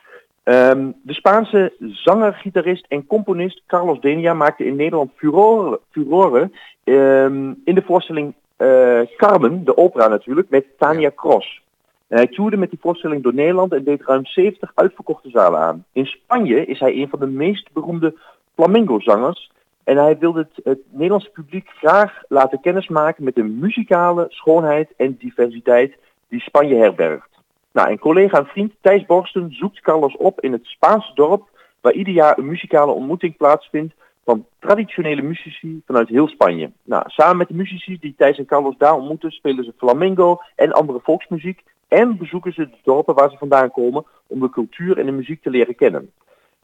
[0.43, 6.49] Ehm, de Spaanse zanger, gitarist en componist Carlos Denia maakte in Nederland furore, furore
[6.83, 11.61] ehm, in de voorstelling eh, Carmen, de opera natuurlijk, met Tania Cross.
[12.07, 15.85] En hij toerde met die voorstelling door Nederland en deed ruim 70 uitverkochte zalen aan.
[15.91, 18.15] In Spanje is hij een van de meest beroemde
[18.55, 19.51] flamenco-zangers.
[19.85, 25.17] En hij wilde het, het Nederlandse publiek graag laten kennismaken met de muzikale schoonheid en
[25.19, 25.97] diversiteit
[26.29, 27.29] die Spanje herbergt.
[27.71, 31.49] Nou, en collega en vriend Thijs Borsten zoekt Carlos op in het Spaanse dorp,
[31.81, 36.71] waar ieder jaar een muzikale ontmoeting plaatsvindt van traditionele muzici vanuit heel Spanje.
[36.83, 40.71] Nou, samen met de muzici die Thijs en Carlos daar ontmoeten, spelen ze flamenco en
[40.71, 45.05] andere volksmuziek en bezoeken ze de dorpen waar ze vandaan komen om de cultuur en
[45.05, 46.11] de muziek te leren kennen.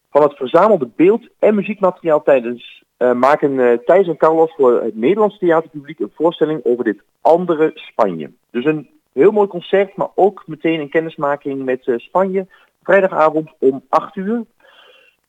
[0.10, 4.95] Van het verzamelde beeld- en muziekmateriaal tijdens eh, maken eh, Thijs en Carlos voor het
[4.95, 8.32] Nederlands theaterpubliek een voorstelling over dit andere Spanje.
[8.49, 12.47] Dus een heel mooi concert, maar ook meteen een kennismaking met eh, Spanje.
[12.84, 14.43] Vrijdagavond om 8 uur.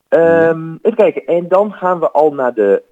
[0.09, 2.83] Ehm, even kijken, en dan gaan we al naar de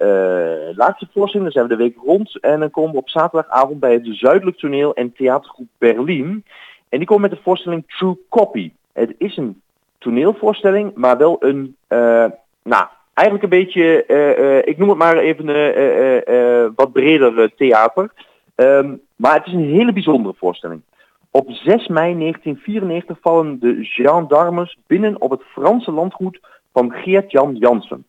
[0.76, 1.52] laatste voorstelling.
[1.52, 4.58] Dan zijn we de week rond en dan komen we op zaterdagavond bij het Zuidelijk
[4.58, 6.44] Toneel en Theatergroep Berlin.
[6.88, 8.72] En die komen met de voorstelling True Copy.
[8.92, 9.60] Het is een
[9.98, 12.26] toneelvoorstelling, maar wel een, eh,
[12.62, 12.86] nou,
[13.20, 18.10] eigenlijk een beetje, eh, eh, ik noem het maar even eh, wat breder theater.
[18.54, 20.82] Ehm, maar het is een hele bijzondere voorstelling.
[21.30, 26.40] Op 6 mei 1994 vallen de gendarmes binnen op het Franse landgoed
[26.72, 28.04] van Geert-Jan Jansen.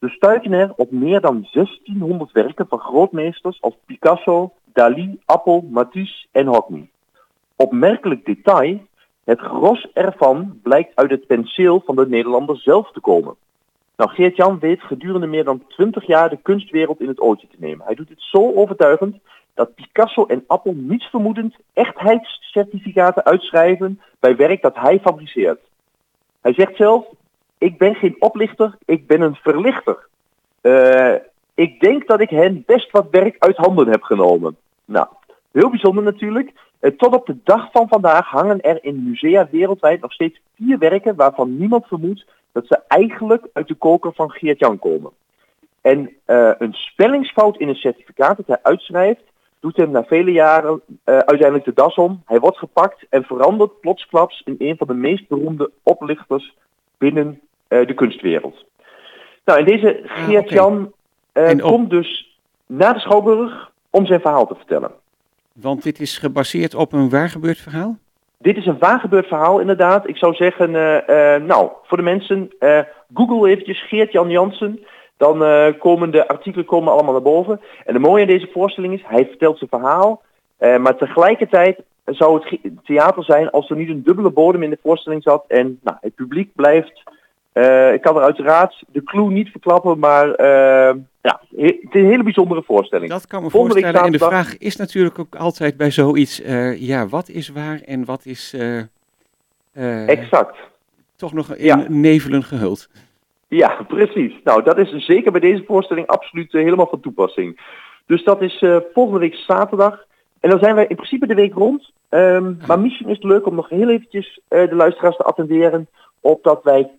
[0.00, 6.26] Ze stuiten er op meer dan 1600 werken van grootmeesters als Picasso, Dali, Appel, Matisse
[6.32, 6.88] en Hockney.
[7.56, 8.80] Opmerkelijk detail,
[9.24, 13.34] het gros ervan blijkt uit het penseel van de Nederlander zelf te komen.
[13.96, 17.86] Nou, Geert-Jan weet gedurende meer dan 20 jaar de kunstwereld in het ootje te nemen.
[17.86, 19.16] Hij doet het zo overtuigend
[19.54, 25.60] dat Picasso en Appel niets vermoedend echtheidscertificaten uitschrijven bij werk dat hij fabriceert.
[26.40, 27.06] Hij zegt zelf,
[27.58, 30.06] ik ben geen oplichter, ik ben een verlichter.
[30.60, 31.14] Eh,
[31.54, 34.56] ik denk dat ik hen best wat werk uit handen heb genomen.
[34.84, 35.06] Nou,
[35.52, 36.52] heel bijzonder natuurlijk.
[36.84, 40.78] Eh, tot op de dag van vandaag hangen er in musea wereldwijd nog steeds vier
[40.78, 45.10] werken waarvan niemand vermoedt dat ze eigenlijk uit de koker van Geert-Jan komen.
[45.80, 49.22] En eh, een spellingsfout in een certificaat dat hij uitschrijft,
[49.60, 52.22] doet hem na vele jaren eh, uiteindelijk de das om.
[52.26, 56.56] Hij wordt gepakt en verandert plotsklaps in een van de meest beroemde oplichters
[56.98, 58.64] binnen de kunstwereld.
[59.44, 60.92] Nou, en deze Geert-Jan
[61.32, 64.90] En op- komt dus naar de Schouwburg om zijn verhaal te vertellen.
[65.60, 67.96] Want dit is gebaseerd op een waar gebeurd verhaal?
[68.38, 70.08] Dit is een waar gebeurd verhaal inderdaad.
[70.08, 72.80] Ik zou zeggen, eh, eh, nou, voor de mensen, eh,
[73.14, 74.84] google eventjes Geert-Jan Jansen.
[75.16, 75.38] Dan
[75.78, 77.60] komen de artikelen komen allemaal naar boven.
[77.84, 80.22] En de mooie aan deze voorstelling is, hij vertelt zijn verhaal.
[80.58, 85.22] maar tegelijkertijd zou het theater zijn als er niet een dubbele bodem in de voorstelling
[85.22, 85.44] zat.
[85.48, 87.02] En nou, het publiek blijft,
[87.54, 92.00] eh, ik kan er uiteraard de clue niet verklappen, maar eh, ja, he- het is
[92.00, 93.10] een hele bijzondere voorstelling.
[93.10, 94.12] Dat kan me Volgende week voorstellen.
[94.14, 98.04] En de vraag is natuurlijk ook altijd bij zoiets, eh, ja, wat is waar en
[98.04, 98.56] wat is
[100.06, 100.56] Exact.
[101.16, 101.84] toch nog in Ja.
[101.88, 102.88] nevelen gehuld?
[103.48, 104.32] Ja, precies.
[104.44, 107.60] Nou, dat is zeker bij deze voorstelling absoluut helemaal van toepassing.
[108.06, 110.04] Dus dat is volgende week zaterdag.
[110.40, 111.92] En dan zijn wij in principe de week rond.
[112.08, 115.88] Ehm, maar misschien is het leuk om nog heel eventjes de luisteraars te attenderen
[116.20, 116.90] op dat wij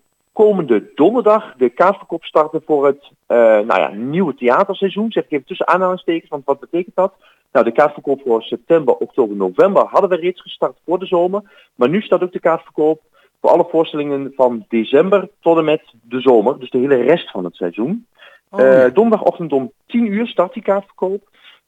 [0.43, 5.11] komende donderdag de kaartverkoop starten voor het eh, nou ja, nieuwe theaterseizoen.
[5.11, 7.13] Zeg ik even tussen aanhalingstekens, want wat betekent dat?
[7.51, 11.41] Nou, de kaartverkoop voor september, oktober, november hadden we reeds gestart voor de zomer.
[11.75, 13.01] Maar nu staat ook de kaartverkoop
[13.41, 16.59] voor alle voorstellingen van december tot en met de zomer.
[16.59, 18.05] Dus de hele rest van het seizoen.
[18.49, 21.21] Oh, Eh, donderdagochtend om 10 uur start die kaartverkoop.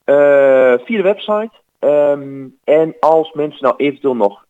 [0.03, 0.15] eh,
[0.86, 1.51] via de website.
[1.80, 4.45] Ehm, en als mensen nou eventueel nog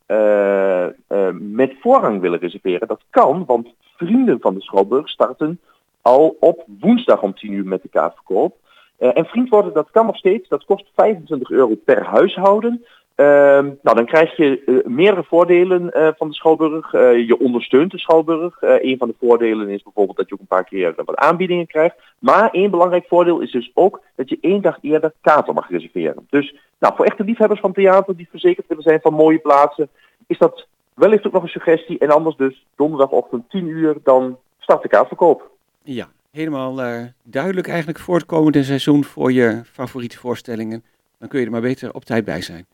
[1.33, 5.59] met voorrang willen reserveren, dat kan, want vrienden van de Schouwburg starten
[6.01, 8.55] al op woensdag om 10 uur met de kaartverkoop.
[8.97, 10.49] Eh, en vriend worden, dat kan nog steeds.
[10.49, 12.85] Dat kost 25 euro per huishouden.
[13.15, 16.91] Ehm, nou, dan krijg je eh, meerdere voordelen eh, van de Schouwburg.
[17.27, 18.61] Je ondersteunt de Schouwburg.
[18.61, 21.95] Een van de voordelen is bijvoorbeeld dat je ook een paar keer wat aanbiedingen krijgt.
[22.19, 26.27] Maar één belangrijk voordeel is dus ook dat je één dag eerder kaarten mag reserveren.
[26.29, 29.89] Dus nou, voor echte liefhebbers van theater die verzekerd willen zijn van mooie plaatsen,
[30.27, 30.67] is dat
[30.97, 31.97] wellicht ook nog een suggestie.
[31.97, 35.51] En anders dus donderdagochtend 10 uur, dan start de kaartverkoop.
[35.83, 40.83] Ja, helemaal eh, duidelijk eigenlijk voor het komende seizoen voor je favoriete voorstellingen.
[41.19, 42.65] Dan kun je er maar beter op tijd bij zijn.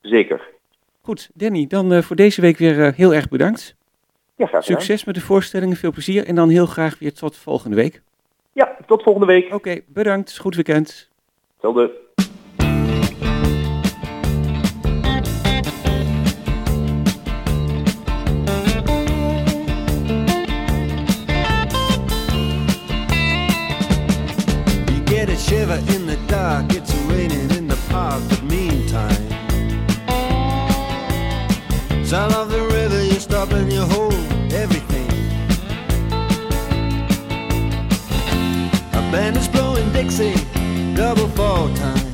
[0.00, 0.48] Zeker.
[1.00, 3.76] Goed, Danny, dan eh, voor deze week weer eh, heel erg bedankt.
[4.36, 4.80] Ja, graag gedaan.
[4.80, 8.02] Succes met de voorstellingen, veel plezier en dan heel graag weer tot volgende week.
[8.52, 9.54] Ja, tot volgende week.
[9.54, 10.38] Oké, bedankt.
[10.38, 11.10] Goed weekend.
[11.60, 12.03] Zelfde.
[40.10, 40.34] sexy
[40.94, 42.13] double fall time.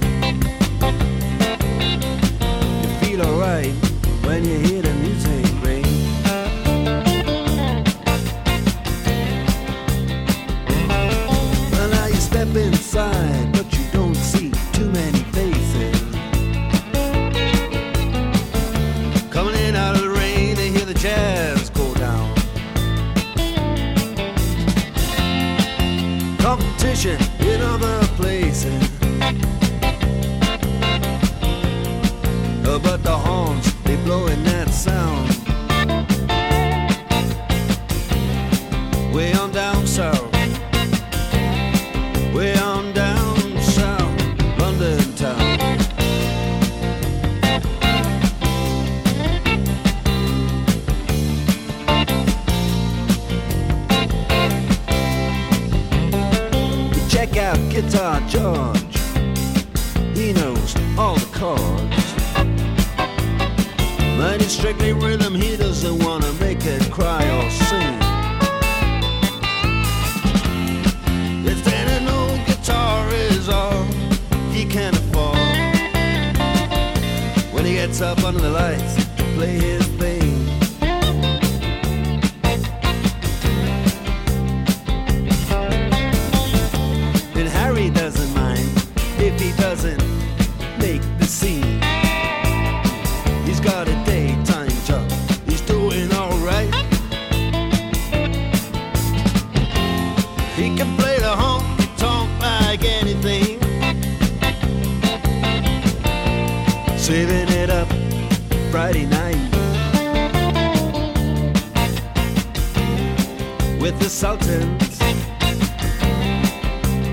[114.01, 114.99] the Sultans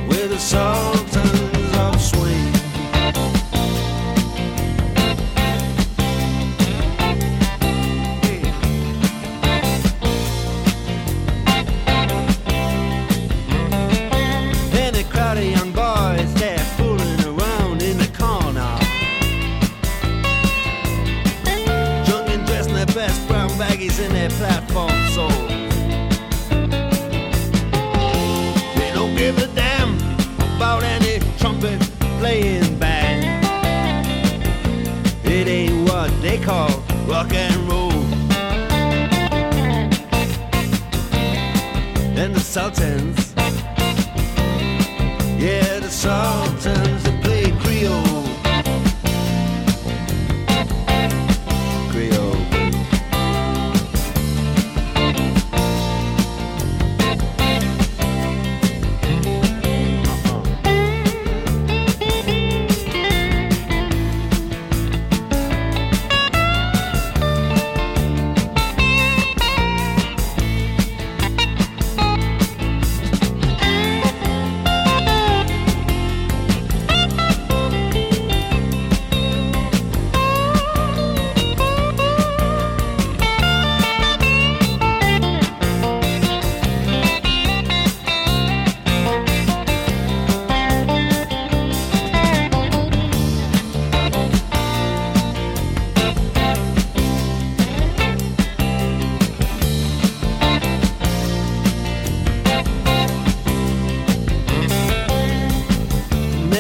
[0.08, 0.87] with a song.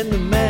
[0.09, 0.46] the man.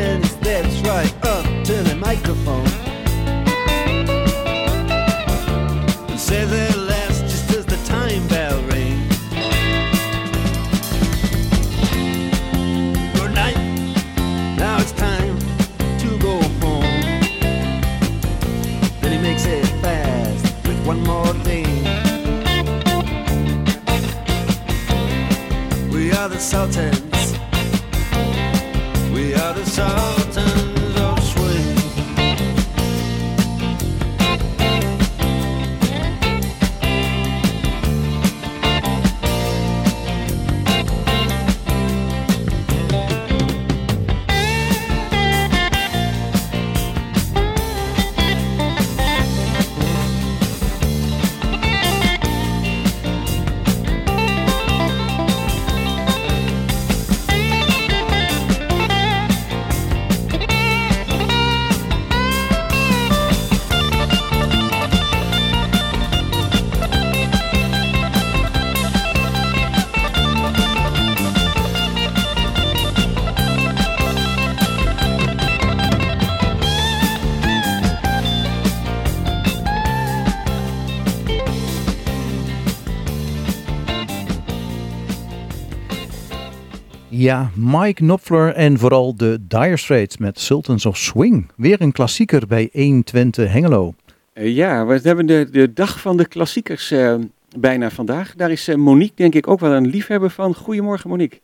[87.27, 91.51] Ja, Mike Knopfler en vooral de Dire Straits met Sultans of Swing.
[91.55, 93.93] Weer een klassieker bij 120 Hengelo.
[94.33, 97.15] Eh, ja, we hebben de, de dag van de klassiekers eh,
[97.59, 98.35] bijna vandaag.
[98.35, 100.55] Daar is eh, Monique denk ik ook wel een liefhebber van.
[100.55, 101.39] Goedemorgen Monique.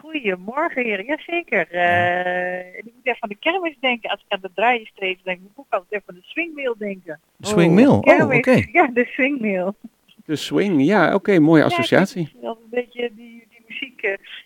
[0.00, 1.70] Goedemorgen heren, jazeker.
[1.70, 4.10] Eh ik moet even aan de kermis denken.
[4.10, 6.74] Als ik aan de draaien steeds denk, moet ik ook altijd even aan de swingmail
[6.78, 7.20] denken.
[7.40, 8.40] Swingmill, oh, oké.
[8.40, 9.74] Kermis, Ja, de swingmail.
[10.24, 12.28] De swing, ja, oké, mooie associatie.
[12.32, 13.33] Ja, wel een beetje die,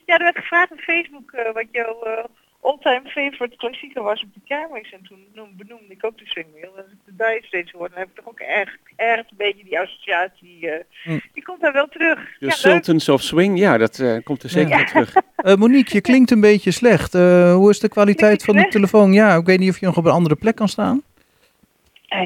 [0.06, 2.24] Ja, er werd gevraagd op Facebook eh, wat jouw eh
[2.62, 4.92] all-time favorite klassieker was op de kermis.
[4.92, 6.76] En toen noem- benoemde ik ook de swingmail.
[6.76, 9.36] En als ik de Dire steeds hoor, dan heb ik toch ook echt, echt een
[9.36, 10.70] beetje die associatie.
[10.70, 11.18] eh, Hm.
[11.32, 12.18] Die komt daar wel terug.
[12.18, 12.52] De ja, leuk.
[12.52, 14.84] Sultans of Swing, ja, dat eh, komt er zeker Ja.
[14.84, 15.14] terug.
[15.36, 17.14] Eh, Monique, je klinkt een beetje slecht.
[17.14, 19.12] Eh, hoe is de kwaliteit van de telefoon?
[19.12, 21.02] Ja, ik weet niet of je nog op een andere plek kan staan.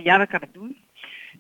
[0.03, 0.77] Ja, dat kan ik doen.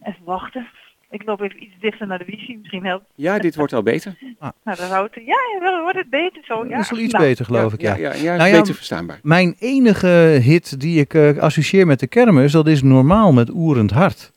[0.02, 0.68] Even wachten.
[1.12, 3.04] Ik loop even iets dichter naar de wifi, misschien helpt.
[3.14, 4.14] Ja, dit wordt al beter.
[4.64, 5.22] Nou, de houten.
[5.24, 6.64] Ja, ja, wel wordt het beter zo.
[6.64, 6.70] Ja.
[6.76, 7.80] Dat is wel iets Nou, beter, geloof ik.
[7.80, 7.94] Ja.
[7.96, 9.18] Ja, ja, ja, Nou ja, beter verstaanbaar.
[9.22, 10.06] Mijn enige
[10.42, 14.32] hit die ik eh, associeer met de kermis, dat is normaal met Oerend Hart.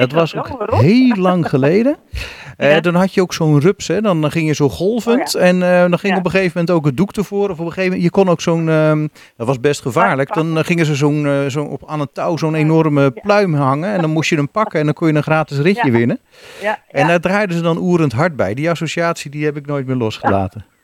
[0.00, 0.38] Het dat was zo?
[0.38, 1.96] ook heel lang geleden.
[2.58, 2.80] Eh, Ja.
[2.80, 4.00] dan had je ook zo'n rups, hè?
[4.00, 5.34] dan ging je zo golvend.
[5.34, 6.18] En eh, dan ging Ja.
[6.18, 7.44] op een gegeven moment ook het doek ervoor.
[7.50, 10.34] Of op een gegeven moment, je kon ook zo'n, ehm, dat was best gevaarlijk.
[10.34, 13.92] Dan gingen ze zo'n, eh, zo'n op aan het touw zo'n enorme pluim hangen.
[13.92, 15.92] En dan moest je hem pakken en dan kon je een gratis ritje Ja.
[15.98, 16.20] winnen.
[16.62, 17.06] Ja, En ja.
[17.08, 18.54] daar draaiden ze dan Oerend Hart bij.
[18.54, 20.64] Die associatie die heb ik nooit meer losgelaten.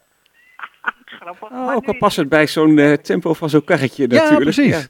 [1.20, 1.50] grappig.
[1.50, 4.42] Oh, ook al het bij zo'n tempo van zo'n karretje Ja, natuurlijk.
[4.54, 4.88] precies.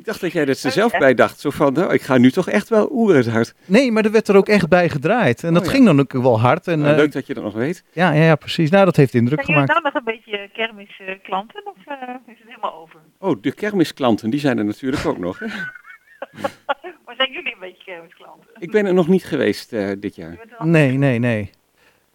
[0.00, 1.40] Ik dacht dat jij dat er zelf bij dacht.
[1.40, 3.54] Zo van, nou, ik ga nu toch echt wel hard.
[3.64, 5.44] Nee, maar er werd er ook echt bij gedraaid.
[5.44, 5.74] En dat Oh, ja.
[5.74, 6.66] ging dan ook wel hard.
[6.66, 7.84] En, Nou, eh, leuk dat je dat nog weet.
[7.92, 8.70] ja, ja, ja, precies.
[8.70, 9.94] Nou, dat heeft indruk Zijn jullie gemaakt.
[9.94, 13.00] nou nog een beetje kermisklanten of eh, is het helemaal over?
[13.18, 15.38] Oh, de kermisklanten, die zijn er natuurlijk ook nog.
[15.38, 15.46] Hè?
[17.06, 18.46] maar zijn jullie een beetje kermisklanten?
[18.58, 20.38] Ik ben er nog niet geweest eh, dit jaar.
[20.58, 21.50] Nee, nee, nee.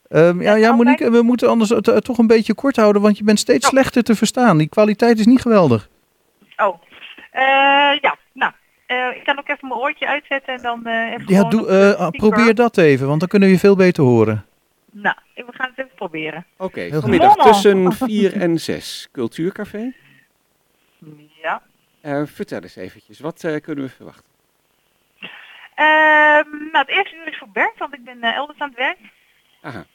[0.09, 3.01] Ehm, ja, ja, altijd- Monique, we moeten anders het eh, toch een beetje kort houden,
[3.01, 3.71] want je bent steeds Oh.
[3.71, 4.57] slechter te verstaan.
[4.57, 5.89] Die kwaliteit is niet geweldig.
[6.57, 6.94] Oh, Eh,
[8.01, 8.51] ja, nou.
[8.85, 11.91] eh, ik kan ook even mijn oortje uitzetten en dan eh even Ja, doe, eh,
[11.91, 12.11] speaker.
[12.19, 14.45] probeer dat even, want dan kunnen we je veel beter horen.
[14.91, 16.45] Nou, we gaan het even proberen.
[16.57, 19.07] Oké, Heel vanmiddag tussen 4 en 6.
[19.11, 19.93] Cultuurcafé.
[21.41, 21.61] Ja.
[22.01, 24.23] Eh, vertel eens eventjes, wat eh, kunnen we verwachten?
[25.75, 28.77] Ehm, nou, het eerste uur is voor Bert, want ik ben eh, elders aan het
[28.77, 28.97] werk.
[29.61, 29.85] Aha.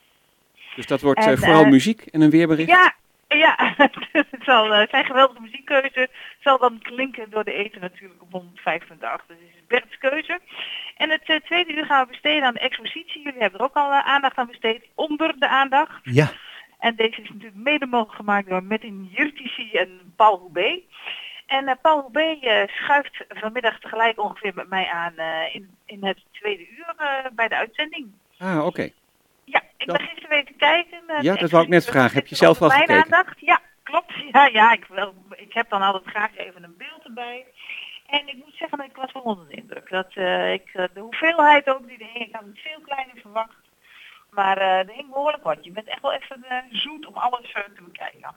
[0.77, 2.69] Dus dat wordt En, eh, vooral eh, muziek en een weerbericht?
[2.69, 2.95] Ja,
[3.39, 3.75] ja.
[4.13, 6.09] het zal, eh, zijn geweldige muziekkeuze.
[6.41, 9.27] Zal dan klinken door de eten natuurlijk op 105.8.
[9.27, 10.41] Dus is Bert's keuze.
[10.97, 13.23] En het eh, tweede uur gaan we besteden aan de expositie.
[13.23, 14.87] Jullie hebben er ook al eh, aandacht aan besteed.
[14.95, 16.01] Onder de aandacht.
[16.03, 16.33] Ja,
[16.79, 20.81] En deze is natuurlijk mede mogelijk gemaakt door Metin Jurtici en Paul Houbé.
[21.51, 26.05] En eh, Paul Houbé eh, schuift vanmiddag tegelijk ongeveer met mij aan eh, in, in
[26.05, 28.13] het tweede uur eh, bij de uitzending.
[28.39, 28.91] Ah, oké.
[29.81, 30.99] Ik Dat- ben gisteren weer te kijken.
[31.21, 32.15] Ja, dat wou ik net vragen.
[32.15, 33.03] Heb je zelf al mijn gekeken?
[33.05, 33.41] aandacht.
[33.41, 34.13] Ja, klopt.
[34.33, 37.47] Ja, ja ik, wel, ik heb dan altijd graag even een beeld erbij.
[38.07, 39.91] En ik moet zeggen, dat ik was wel onder de indruk.
[39.91, 43.15] Dat, eh, ik, eh, de hoeveelheid ook die er hing, ik had het veel kleiner
[43.21, 43.57] verwacht.
[44.31, 45.59] Maar eh er hing behoorlijk wat.
[45.65, 48.35] Je bent echt wel even eh, zoet om alles te bekijken.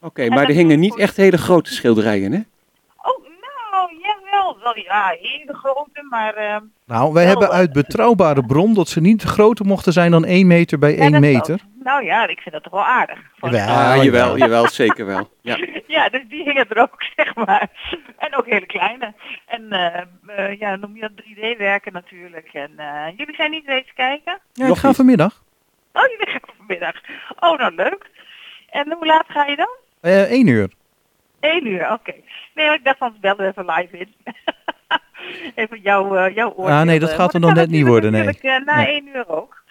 [0.00, 2.40] Oké, maar er hingen niet echt hele grote schilderijen, hè?
[4.62, 6.34] Wel, ja, hele grote, maar...
[6.34, 10.10] eh, nou, wij Wel, hebben eh, uit betrouwbare bron dat ze niet groter mochten zijn
[10.10, 11.58] dan 1 meter bij ja, 1 dat meter.
[11.84, 13.18] Nou ja, ik vind dat toch wel aardig.
[13.36, 13.76] Voor- Jawel.
[13.76, 14.36] Ah, jawel.
[14.36, 15.30] jawel, zeker wel.
[15.40, 15.58] Ja.
[15.86, 17.68] Ja, dus die hingen er ook, zeg maar.
[18.18, 19.14] En ook hele kleine.
[19.46, 20.00] En eh,
[20.36, 22.48] eh, ja, noem je dat 3D-werken natuurlijk.
[22.52, 24.38] En eh, jullie zijn niet reeds kijken?
[24.52, 25.42] Ja, ik Nog ga vanmiddag.
[25.92, 26.94] Oh, jullie gaan vanmiddag.
[27.40, 28.10] Oh, nou leuk.
[28.70, 29.68] En hoe laat ga je dan?
[30.00, 30.70] Eh 1 uur.
[31.42, 32.14] Eén uur, oké.
[32.54, 34.14] Nee, ik dacht van bellen we even live in.
[35.62, 36.76] even jouw, eh jouw oordeel.
[36.76, 38.24] Ah, nee, dat eh, gaat er nog net niet worden, nee.
[38.24, 38.86] natuurlijk, eh, na Nee.
[38.86, 39.62] één uur ook.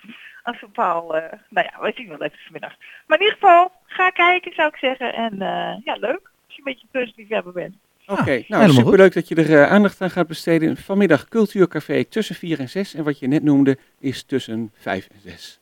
[0.43, 2.73] Als we Paul, eh, nou ja, we zien wel even vanmiddag.
[3.07, 5.13] Maar in ieder geval, ga kijken zou ik zeggen.
[5.13, 6.21] En eh, ja, leuk.
[6.47, 7.75] Als je een beetje kunstliefhebber bent.
[8.07, 10.77] Oké, nou helemaal superleuk dat je er aandacht aan gaat besteden.
[10.77, 12.93] Vanmiddag Cultuurcafé tussen 4 en 6.
[12.93, 15.59] En wat je net noemde is tussen 5 en 6.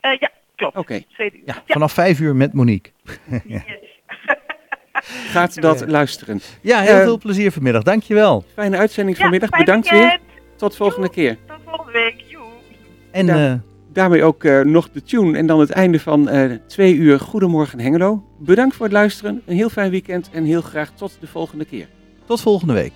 [0.00, 0.76] Eh, ja, klopt.
[0.76, 1.32] Oké, uur.
[1.44, 2.92] Ja, vanaf 5 uur met Monique.
[3.44, 3.62] Yes.
[5.06, 6.40] gaat dat luisteren.
[6.60, 7.82] Ja, heel Eh, veel plezier vanmiddag.
[7.82, 8.44] Dankjewel.
[8.54, 9.48] Fijne uitzending Ja, vanmiddag.
[9.50, 10.10] fijn Bedankt weekend.
[10.10, 10.20] weer.
[10.56, 11.36] Tot volgende keer.
[11.46, 12.24] Tot volgende week.
[12.28, 12.42] Joe.
[13.10, 13.52] En eh,
[13.92, 17.80] Daarmee ook eh, nog de tune en dan het einde van eh twee uur Goedemorgen
[17.80, 18.24] Hengelo.
[18.38, 19.42] Bedankt voor het luisteren.
[19.46, 21.86] Een heel fijn weekend en heel graag tot de volgende keer.
[22.26, 22.92] tot volgende week.